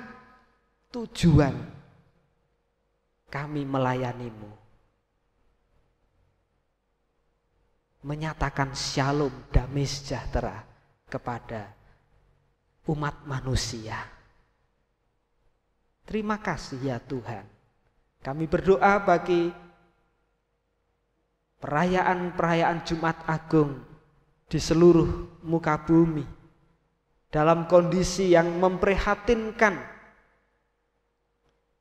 [0.88, 1.52] tujuan
[3.28, 4.64] kami melayanimu.
[8.02, 10.64] Menyatakan shalom damai sejahtera
[11.06, 11.70] kepada
[12.90, 14.21] umat manusia.
[16.02, 17.46] Terima kasih ya Tuhan.
[18.22, 19.50] Kami berdoa bagi
[21.62, 23.82] perayaan-perayaan Jumat Agung
[24.46, 26.26] di seluruh muka bumi
[27.32, 29.80] dalam kondisi yang memprihatinkan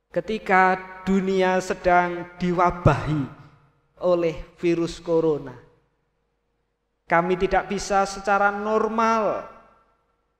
[0.08, 3.22] ketika dunia sedang diwabahi
[4.02, 5.54] oleh virus corona.
[7.06, 9.44] Kami tidak bisa secara normal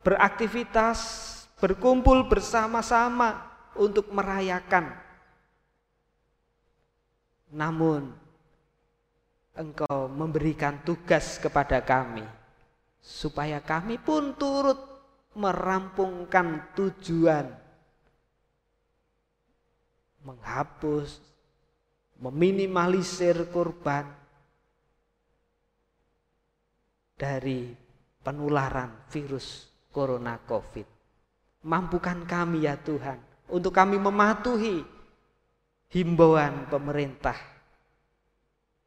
[0.01, 0.99] beraktivitas,
[1.61, 4.93] berkumpul bersama-sama untuk merayakan.
[7.53, 8.23] Namun
[9.53, 12.25] engkau memberikan tugas kepada kami
[13.03, 14.81] supaya kami pun turut
[15.37, 17.49] merampungkan tujuan
[20.23, 21.19] menghapus
[22.23, 24.07] meminimalisir korban
[27.19, 27.75] dari
[28.23, 30.87] penularan virus corona covid
[31.67, 34.81] mampukan kami ya Tuhan untuk kami mematuhi
[35.93, 37.37] himbauan pemerintah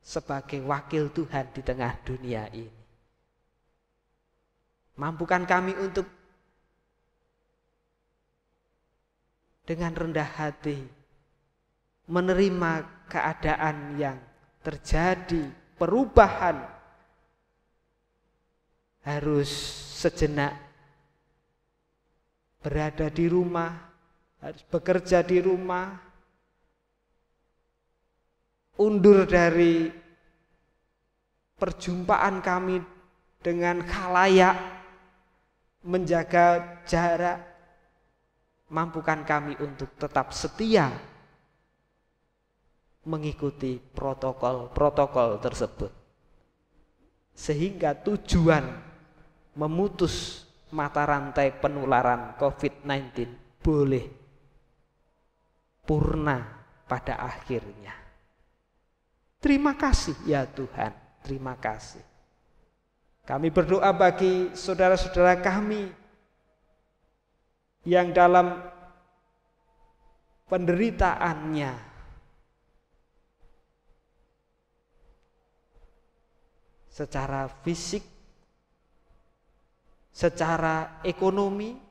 [0.01, 2.83] sebagai wakil Tuhan di tengah dunia ini.
[4.97, 6.09] Mampukan kami untuk
[9.65, 10.77] dengan rendah hati
[12.05, 12.71] menerima
[13.09, 14.17] keadaan yang
[14.61, 16.65] terjadi, perubahan
[19.05, 19.49] harus
[20.01, 20.57] sejenak
[22.61, 23.73] berada di rumah,
[24.45, 25.89] harus bekerja di rumah,
[28.77, 29.89] undur dari
[31.57, 32.77] perjumpaan kami
[33.41, 34.53] dengan khalayak,
[35.81, 37.41] menjaga jarak,
[38.69, 40.93] mampukan kami untuk tetap setia
[43.09, 45.89] mengikuti protokol-protokol tersebut.
[47.33, 48.61] Sehingga tujuan
[49.57, 53.29] memutus mata rantai penularan COVID-19
[53.65, 54.24] boleh
[55.85, 56.41] purna
[56.89, 57.93] pada akhirnya.
[59.39, 60.89] Terima kasih ya Tuhan,
[61.21, 62.01] terima kasih.
[63.25, 65.89] Kami berdoa bagi saudara-saudara kami
[67.85, 68.57] yang dalam
[70.49, 71.73] penderitaannya
[76.89, 78.01] secara fisik,
[80.15, 81.84] secara ekonomi,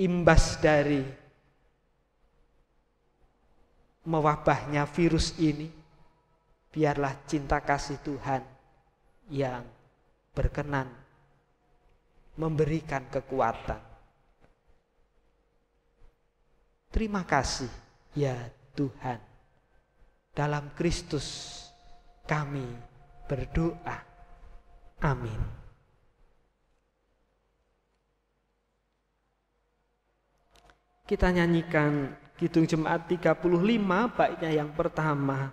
[0.00, 1.04] imbas dari
[4.02, 5.68] mewabahnya virus ini,
[6.72, 8.42] biarlah cinta kasih Tuhan
[9.28, 9.62] yang
[10.32, 10.88] berkenan
[12.34, 13.80] memberikan kekuatan.
[16.92, 17.72] Terima kasih
[18.16, 18.36] ya
[18.76, 19.20] Tuhan.
[20.32, 21.60] Dalam Kristus
[22.24, 22.64] kami
[23.28, 24.00] berdoa.
[25.04, 25.61] Amin.
[31.02, 33.42] Kita nyanyikan Kidung Jemaat 35
[34.14, 35.50] baiknya yang pertama.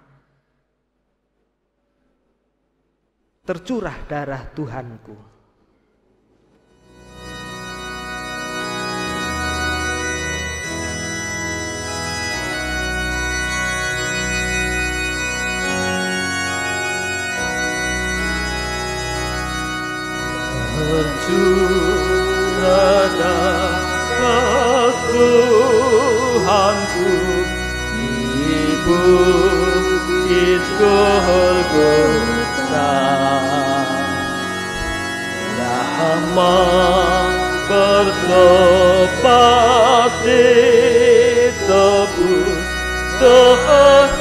[3.45, 5.39] Tercurah darah Tuhanku.
[25.20, 27.11] Tuhanku
[28.39, 29.03] Ibu
[30.32, 30.95] itu
[31.76, 32.95] Golgota
[35.59, 36.63] Lama
[37.67, 39.03] bertobat
[40.24, 41.67] ditebus
[43.20, 44.18] Terhapus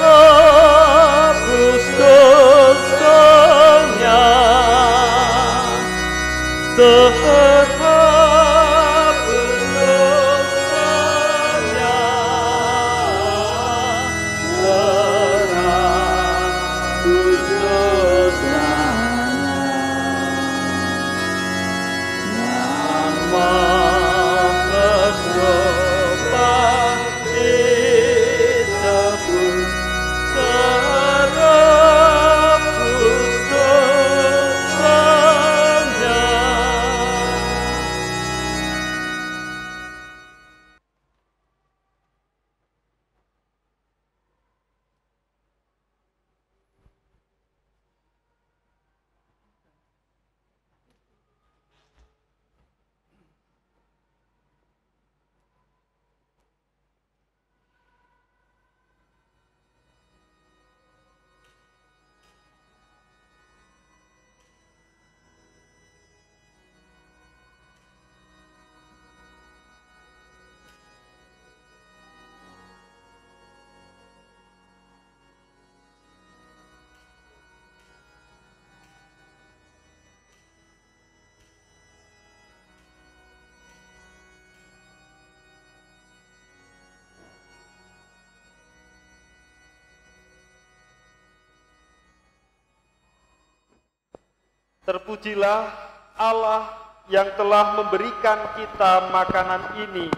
[94.89, 95.69] Terpujilah
[96.17, 96.65] Allah
[97.13, 100.09] yang telah memberikan kita makanan ini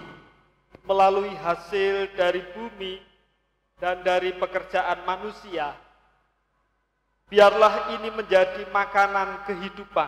[0.86, 3.02] melalui hasil dari bumi
[3.82, 5.74] dan dari pekerjaan manusia.
[7.26, 10.06] Biarlah ini menjadi makanan kehidupan.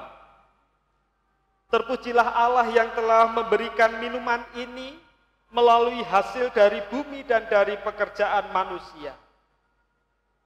[1.67, 4.95] Terpujilah Allah yang telah memberikan minuman ini
[5.51, 9.11] melalui hasil dari bumi dan dari pekerjaan manusia.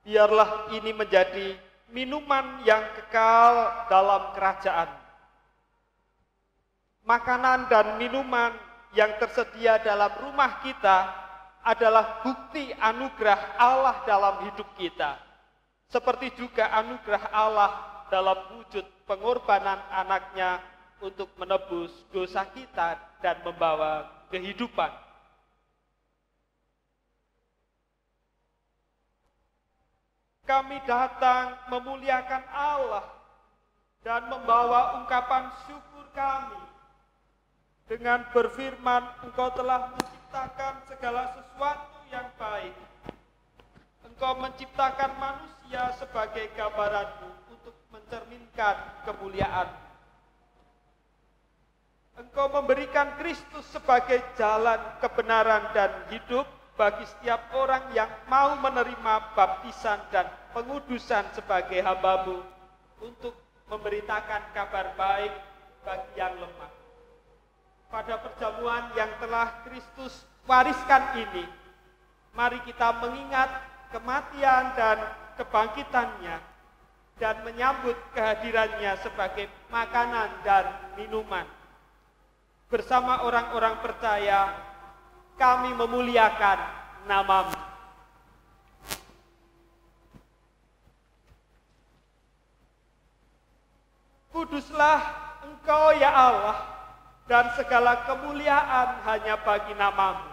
[0.09, 4.91] Biarlah ini menjadi minuman yang kekal dalam kerajaan.
[7.07, 8.51] Makanan dan minuman
[8.97, 11.07] yang tersedia dalam rumah kita
[11.63, 15.19] adalah bukti anugerah Allah dalam hidup kita.
[15.87, 17.71] Seperti juga anugerah Allah
[18.11, 20.59] dalam wujud pengorbanan anaknya
[20.99, 25.06] untuk menebus dosa kita dan membawa kehidupan.
[30.47, 33.05] Kami datang memuliakan Allah
[34.07, 36.63] dan membawa ungkapan syukur kami.
[37.87, 42.75] Dengan berfirman engkau telah menciptakan segala sesuatu yang baik.
[44.07, 48.75] Engkau menciptakan manusia sebagai gambaranmu untuk mencerminkan
[49.07, 49.71] kemuliaan.
[52.17, 59.97] Engkau memberikan Kristus sebagai jalan kebenaran dan hidup bagi setiap orang yang mau menerima baptisan
[60.13, 62.45] dan pengudusan sebagai hambamu
[63.01, 63.33] untuk
[63.73, 65.33] memberitakan kabar baik
[65.83, 66.73] bagi yang lemah.
[67.89, 70.13] Pada perjamuan yang telah Kristus
[70.45, 71.49] wariskan ini,
[72.37, 73.49] mari kita mengingat
[73.91, 74.99] kematian dan
[75.41, 76.37] kebangkitannya
[77.17, 80.65] dan menyambut kehadirannya sebagai makanan dan
[81.01, 81.49] minuman
[82.67, 84.51] bersama orang-orang percaya,
[85.37, 86.59] kami memuliakan
[87.05, 87.57] namamu.
[94.33, 95.01] Kuduslah
[95.49, 96.59] engkau ya Allah,
[97.25, 100.29] dan segala kemuliaan hanya bagi namamu.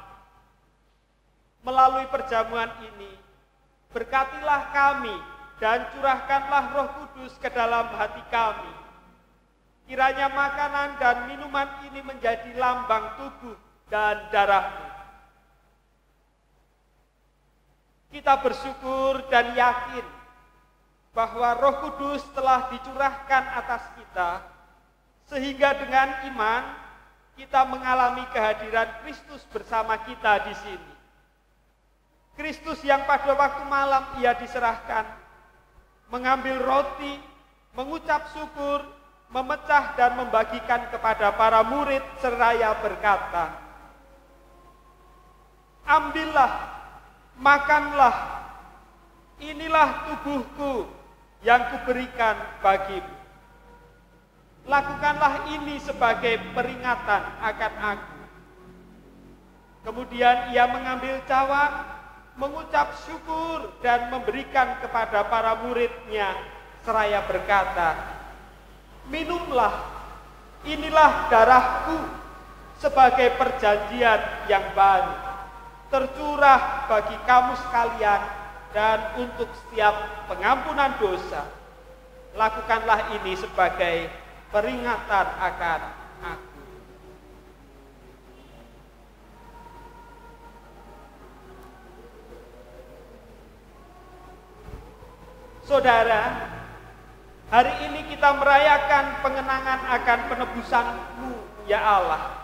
[1.63, 3.15] Melalui perjamuan ini,
[3.95, 5.15] berkatilah kami
[5.63, 8.83] dan curahkanlah roh kudus ke dalam hati kami
[9.83, 13.55] Kiranya makanan dan minuman ini menjadi lambang tubuh
[13.91, 14.92] dan darahmu.
[18.13, 20.05] Kita bersyukur dan yakin
[21.17, 24.31] bahwa roh kudus telah dicurahkan atas kita,
[25.33, 26.61] sehingga dengan iman
[27.33, 30.93] kita mengalami kehadiran Kristus bersama kita di sini.
[32.37, 35.05] Kristus yang pada waktu malam ia diserahkan,
[36.09, 37.17] mengambil roti,
[37.73, 38.85] mengucap syukur,
[39.33, 43.53] memecah dan membagikan kepada para murid seraya berkata,
[45.85, 46.82] Ambillah,
[47.37, 48.45] makanlah,
[49.41, 50.89] inilah tubuhku
[51.43, 53.15] yang kuberikan bagimu.
[54.63, 58.19] Lakukanlah ini sebagai peringatan akan aku.
[59.83, 61.83] Kemudian ia mengambil cawan,
[62.39, 66.31] mengucap syukur dan memberikan kepada para muridnya
[66.87, 67.95] seraya berkata,
[69.11, 69.83] minumlah,
[70.63, 71.99] inilah darahku
[72.79, 75.15] sebagai perjanjian yang baru,
[75.93, 78.21] tercurah bagi kamu sekalian
[78.73, 81.45] dan untuk setiap pengampunan dosa.
[82.33, 84.09] Lakukanlah ini sebagai
[84.49, 85.81] peringatan akan
[86.25, 86.61] aku.
[95.69, 96.49] Saudara,
[97.53, 101.37] Hari ini kita merayakan pengenangan akan penebusanmu,
[101.69, 102.42] ya Allah.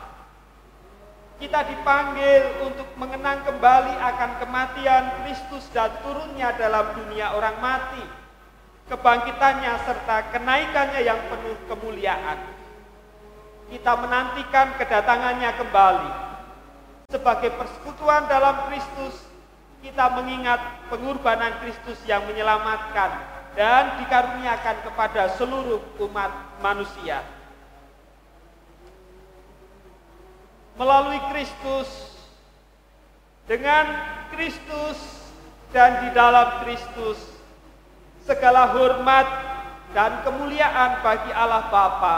[1.39, 8.03] Kita dipanggil untuk mengenang kembali akan kematian Kristus dan turunnya dalam dunia orang mati,
[8.91, 12.43] kebangkitannya serta kenaikannya yang penuh kemuliaan.
[13.71, 16.11] Kita menantikan kedatangannya kembali.
[17.07, 19.23] Sebagai persekutuan dalam Kristus,
[19.79, 20.59] kita mengingat
[20.91, 23.15] pengorbanan Kristus yang menyelamatkan
[23.55, 27.38] dan dikaruniakan kepada seluruh umat manusia.
[30.79, 32.15] Melalui Kristus,
[33.43, 33.83] dengan
[34.31, 34.95] Kristus
[35.75, 37.19] dan di dalam Kristus,
[38.23, 39.27] segala hormat
[39.91, 42.17] dan kemuliaan bagi Allah Bapa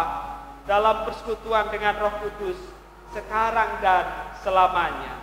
[0.69, 2.59] dalam persekutuan dengan Roh Kudus
[3.17, 4.05] sekarang dan
[4.45, 5.21] selamanya.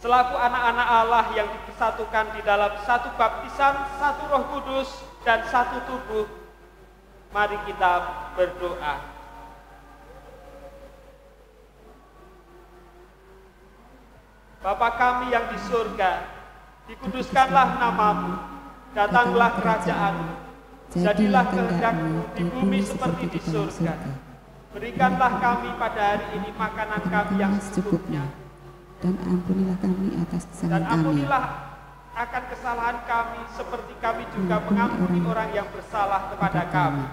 [0.00, 4.88] selaku anak-anak Allah yang dipersatukan di dalam satu baptisan, satu roh kudus,
[5.28, 6.24] dan satu tubuh,
[7.36, 9.09] mari kita berdoa.
[14.60, 16.20] Bapa kami yang di surga,
[16.84, 18.36] dikuduskanlah namamu,
[18.92, 20.36] datanglah kerajaanmu,
[21.00, 23.96] jadilah kehendakmu di bumi seperti di surga.
[24.76, 28.28] Berikanlah kami pada hari ini makanan kami yang secukupnya,
[29.00, 31.44] dan ampunilah kami atas kesalahan dan ampunilah
[32.20, 37.08] akan kesalahan kami seperti kami juga mengampuni orang yang bersalah kepada kami.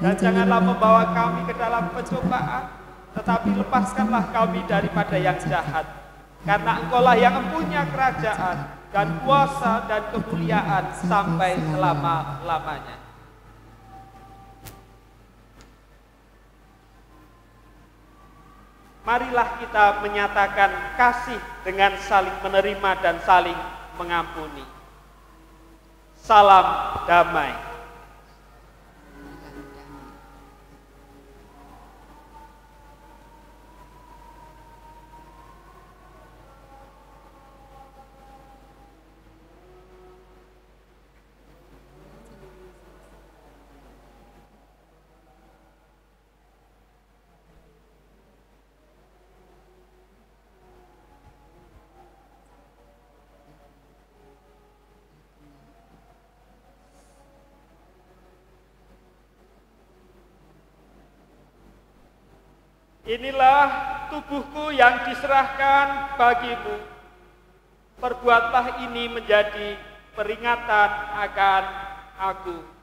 [0.00, 2.72] Dan janganlah membawa kami ke dalam pencobaan,
[3.12, 5.99] tetapi lepaskanlah kami daripada yang jahat.
[6.44, 8.56] Karena engkaulah yang mempunyai kerajaan
[8.90, 13.00] dan kuasa dan kemuliaan sampai selama-lamanya.
[19.10, 23.58] marilah kita menyatakan kasih dengan saling menerima dan saling
[23.98, 24.62] mengampuni.
[26.20, 27.69] Salam damai.
[63.10, 63.66] Inilah
[64.06, 66.78] tubuhku yang diserahkan bagimu.
[67.98, 69.74] Perbuatlah ini menjadi
[70.14, 71.62] peringatan akan
[72.22, 72.79] aku.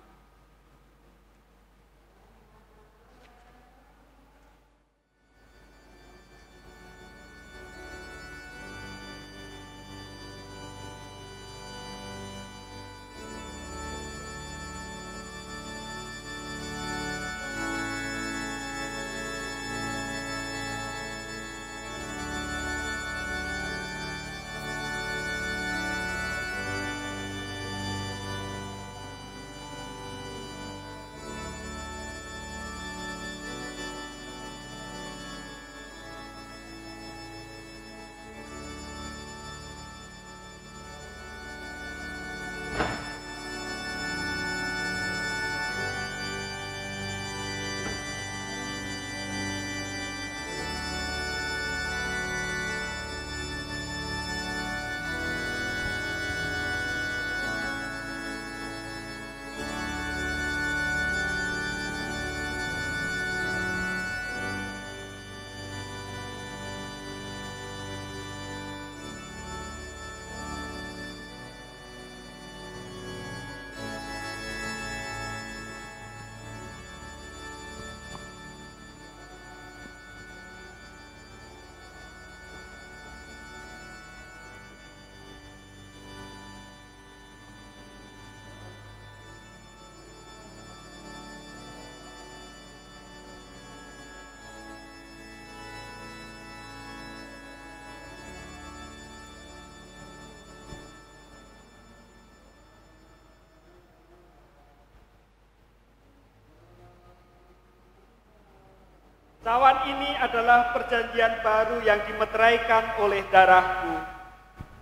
[109.47, 113.95] Cawan ini adalah perjanjian baru yang dimeteraikan oleh darahku.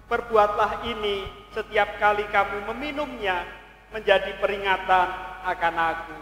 [0.10, 1.22] Perbuatlah ini
[1.54, 3.46] setiap kali kamu meminumnya
[3.94, 5.08] menjadi peringatan
[5.46, 6.18] akan aku.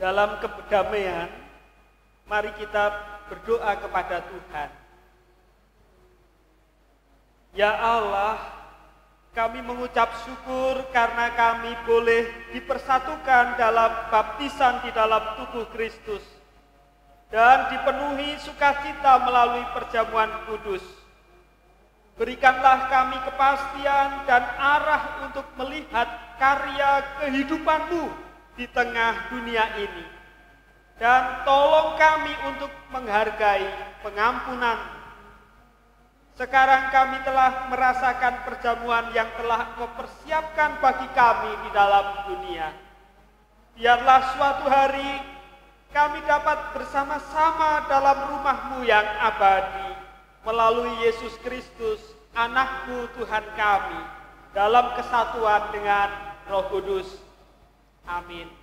[0.00, 1.28] Dalam kedamaian,
[2.24, 2.88] mari kita
[3.28, 4.70] berdoa kepada Tuhan.
[7.52, 8.40] Ya Allah,
[9.36, 16.24] kami mengucap syukur karena kami boleh dipersatukan dalam baptisan di dalam tubuh Kristus
[17.28, 20.82] dan dipenuhi sukacita melalui perjamuan kudus.
[22.16, 26.08] Berikanlah kami kepastian dan arah untuk melihat
[26.40, 30.04] karya kehidupanmu di tengah dunia ini.
[31.00, 33.66] Dan tolong kami untuk menghargai
[34.04, 34.78] pengampunan.
[36.36, 42.68] Sekarang kami telah merasakan perjamuan yang telah Engkau persiapkan bagi kami di dalam dunia.
[43.76, 45.20] Biarlah suatu hari
[45.92, 49.90] kami dapat bersama-sama dalam rumahmu yang abadi
[50.46, 52.00] melalui Yesus Kristus,
[52.32, 54.00] anakku Tuhan kami,
[54.56, 56.08] dalam kesatuan dengan
[56.48, 57.29] roh kudus.
[58.08, 58.59] Amin.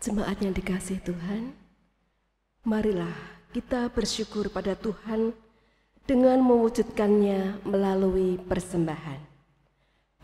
[0.00, 1.52] Jemaat yang dikasih Tuhan,
[2.64, 3.12] marilah
[3.52, 5.36] kita bersyukur pada Tuhan
[6.08, 9.20] dengan mewujudkannya melalui persembahan.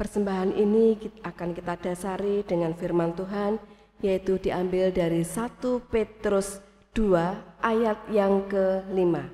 [0.01, 3.61] Persembahan ini akan kita dasari dengan firman Tuhan,
[4.01, 5.61] yaitu diambil dari 1
[5.93, 6.57] Petrus
[6.97, 9.29] 2 ayat yang kelima.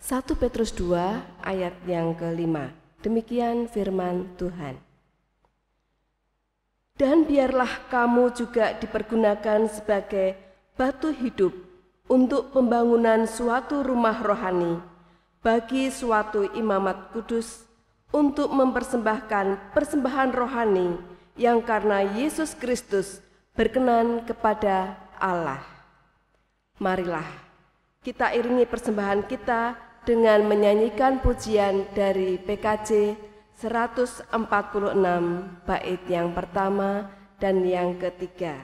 [0.00, 0.96] 1 Petrus 2
[1.44, 2.72] ayat yang kelima.
[3.04, 4.91] Demikian firman Tuhan.
[6.96, 10.36] Dan biarlah kamu juga dipergunakan sebagai
[10.76, 11.52] batu hidup
[12.06, 14.80] untuk pembangunan suatu rumah rohani
[15.40, 17.64] bagi suatu imamat kudus
[18.12, 21.00] untuk mempersembahkan persembahan rohani
[21.34, 23.24] yang karena Yesus Kristus
[23.56, 25.64] berkenan kepada Allah.
[26.76, 27.26] Marilah
[28.04, 33.14] kita iringi persembahan kita dengan menyanyikan pujian dari PKJ
[33.62, 34.34] 146
[35.62, 37.06] bait yang pertama
[37.38, 38.58] dan yang ketiga.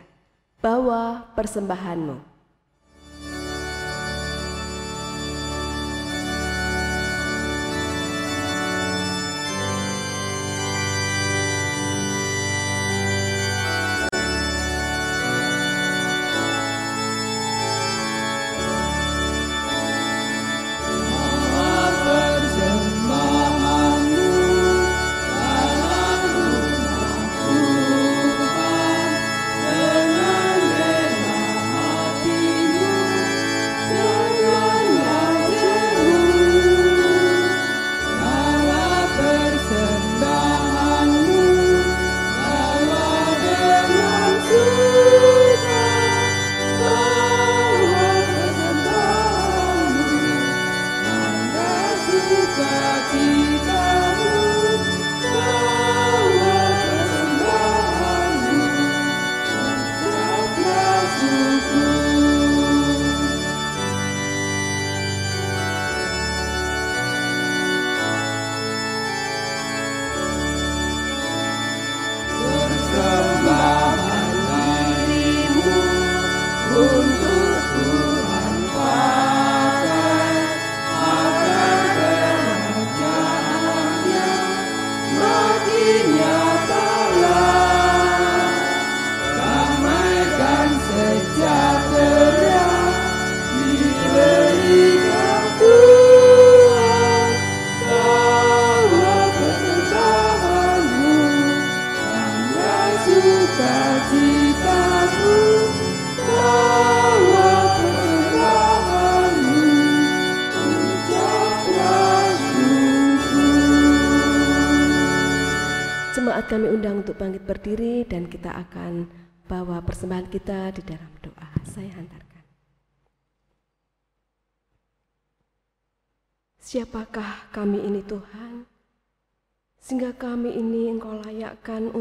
[0.59, 2.28] Bawa persembahanmu.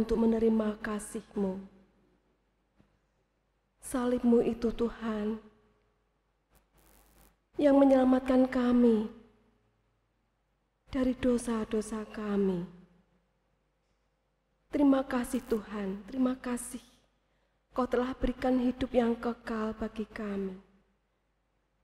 [0.07, 1.59] Untuk menerima kasih-Mu.
[3.83, 5.35] Salibmu itu Tuhan,
[7.59, 9.11] yang menyelamatkan kami
[10.87, 12.63] dari dosa-dosa kami.
[14.71, 16.79] Terima kasih Tuhan, terima kasih.
[17.75, 20.55] Kau telah berikan hidup yang kekal bagi kami.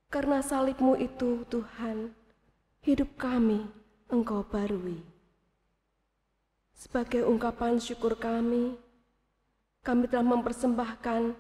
[0.08, 2.16] Karena salibmu itu Tuhan,
[2.88, 3.68] hidup kami
[4.08, 5.13] engkau barui.
[6.74, 8.78] Sebagai ungkapan syukur kami,
[9.84, 11.36] kami telah mempersembahkan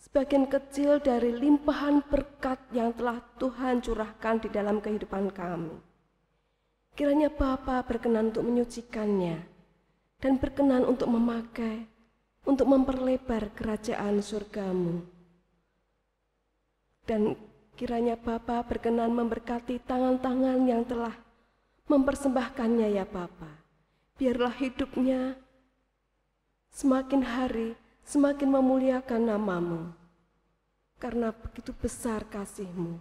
[0.00, 5.76] sebagian kecil dari limpahan berkat yang telah Tuhan curahkan di dalam kehidupan kami.
[6.96, 9.44] Kiranya Bapa berkenan untuk menyucikannya,
[10.22, 11.84] dan berkenan untuk memakai
[12.46, 15.02] untuk memperlebar kerajaan surgamu.
[17.04, 17.34] Dan
[17.74, 21.12] kiranya Bapa berkenan memberkati tangan-tangan yang telah
[21.90, 23.65] mempersembahkannya ya Bapa.
[24.16, 25.36] Biarlah hidupnya
[26.72, 29.82] semakin hari semakin memuliakan namamu.
[30.96, 32.96] Karena begitu besar kasihmu.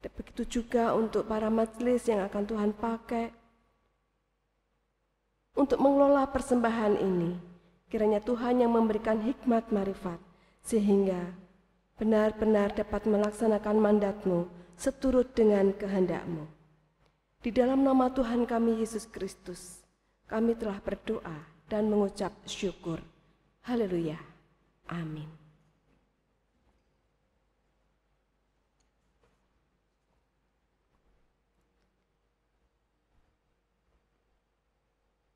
[0.00, 3.28] Dan begitu juga untuk para majelis yang akan Tuhan pakai
[5.52, 7.36] untuk mengelola persembahan ini.
[7.92, 10.18] Kiranya Tuhan yang memberikan hikmat marifat,
[10.64, 11.30] sehingga
[11.94, 16.48] benar-benar dapat melaksanakan mandatmu seturut dengan kehendakmu.
[17.44, 19.84] Di dalam nama Tuhan kami Yesus Kristus,
[20.24, 23.04] kami telah berdoa dan mengucap syukur.
[23.68, 24.16] Haleluya.
[24.88, 25.28] Amin.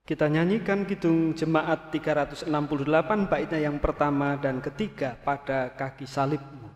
[0.09, 2.49] Kita nyanyikan Kidung Jemaat 368
[3.29, 6.68] baitnya yang pertama dan ketiga pada kaki salibmu.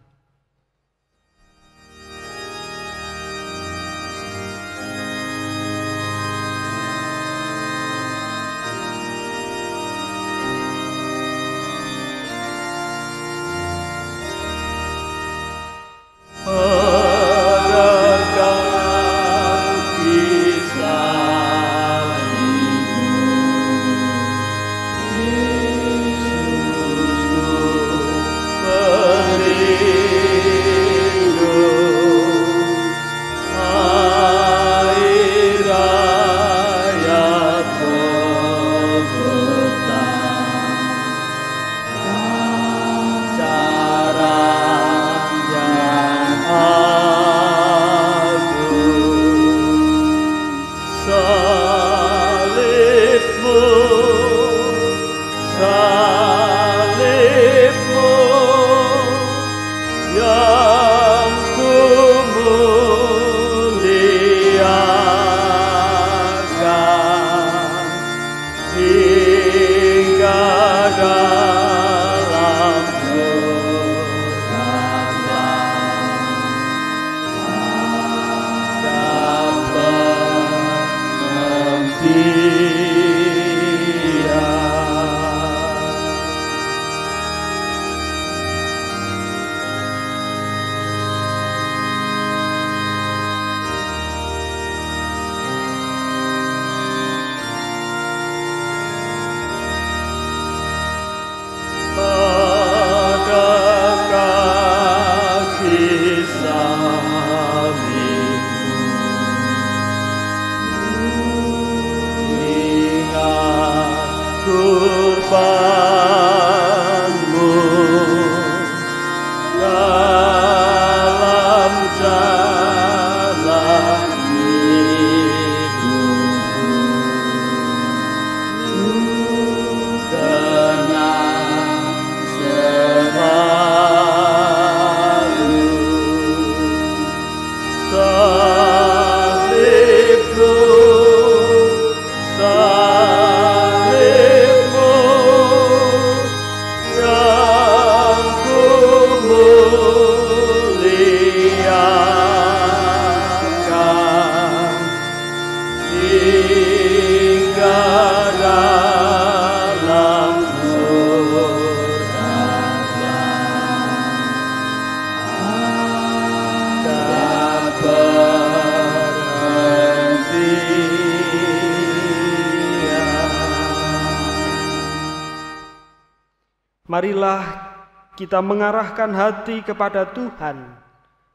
[176.93, 177.73] Marilah
[178.21, 180.77] kita mengarahkan hati kepada Tuhan,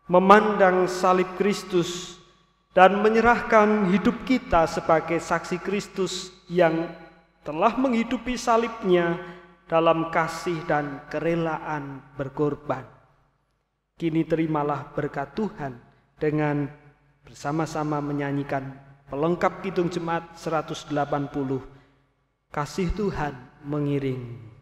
[0.06, 2.22] memandang salib Kristus,
[2.78, 6.94] dan menyerahkan hidup kita sebagai saksi Kristus yang
[7.42, 9.18] telah menghidupi salibnya
[9.66, 12.86] dalam kasih dan kerelaan berkorban.
[13.98, 15.74] Kini terimalah berkat Tuhan
[16.22, 16.70] dengan
[17.26, 18.78] bersama-sama menyanyikan
[19.10, 20.94] pelengkap Kidung Jemaat 180.
[22.54, 23.34] Kasih Tuhan
[23.66, 24.57] mengiring.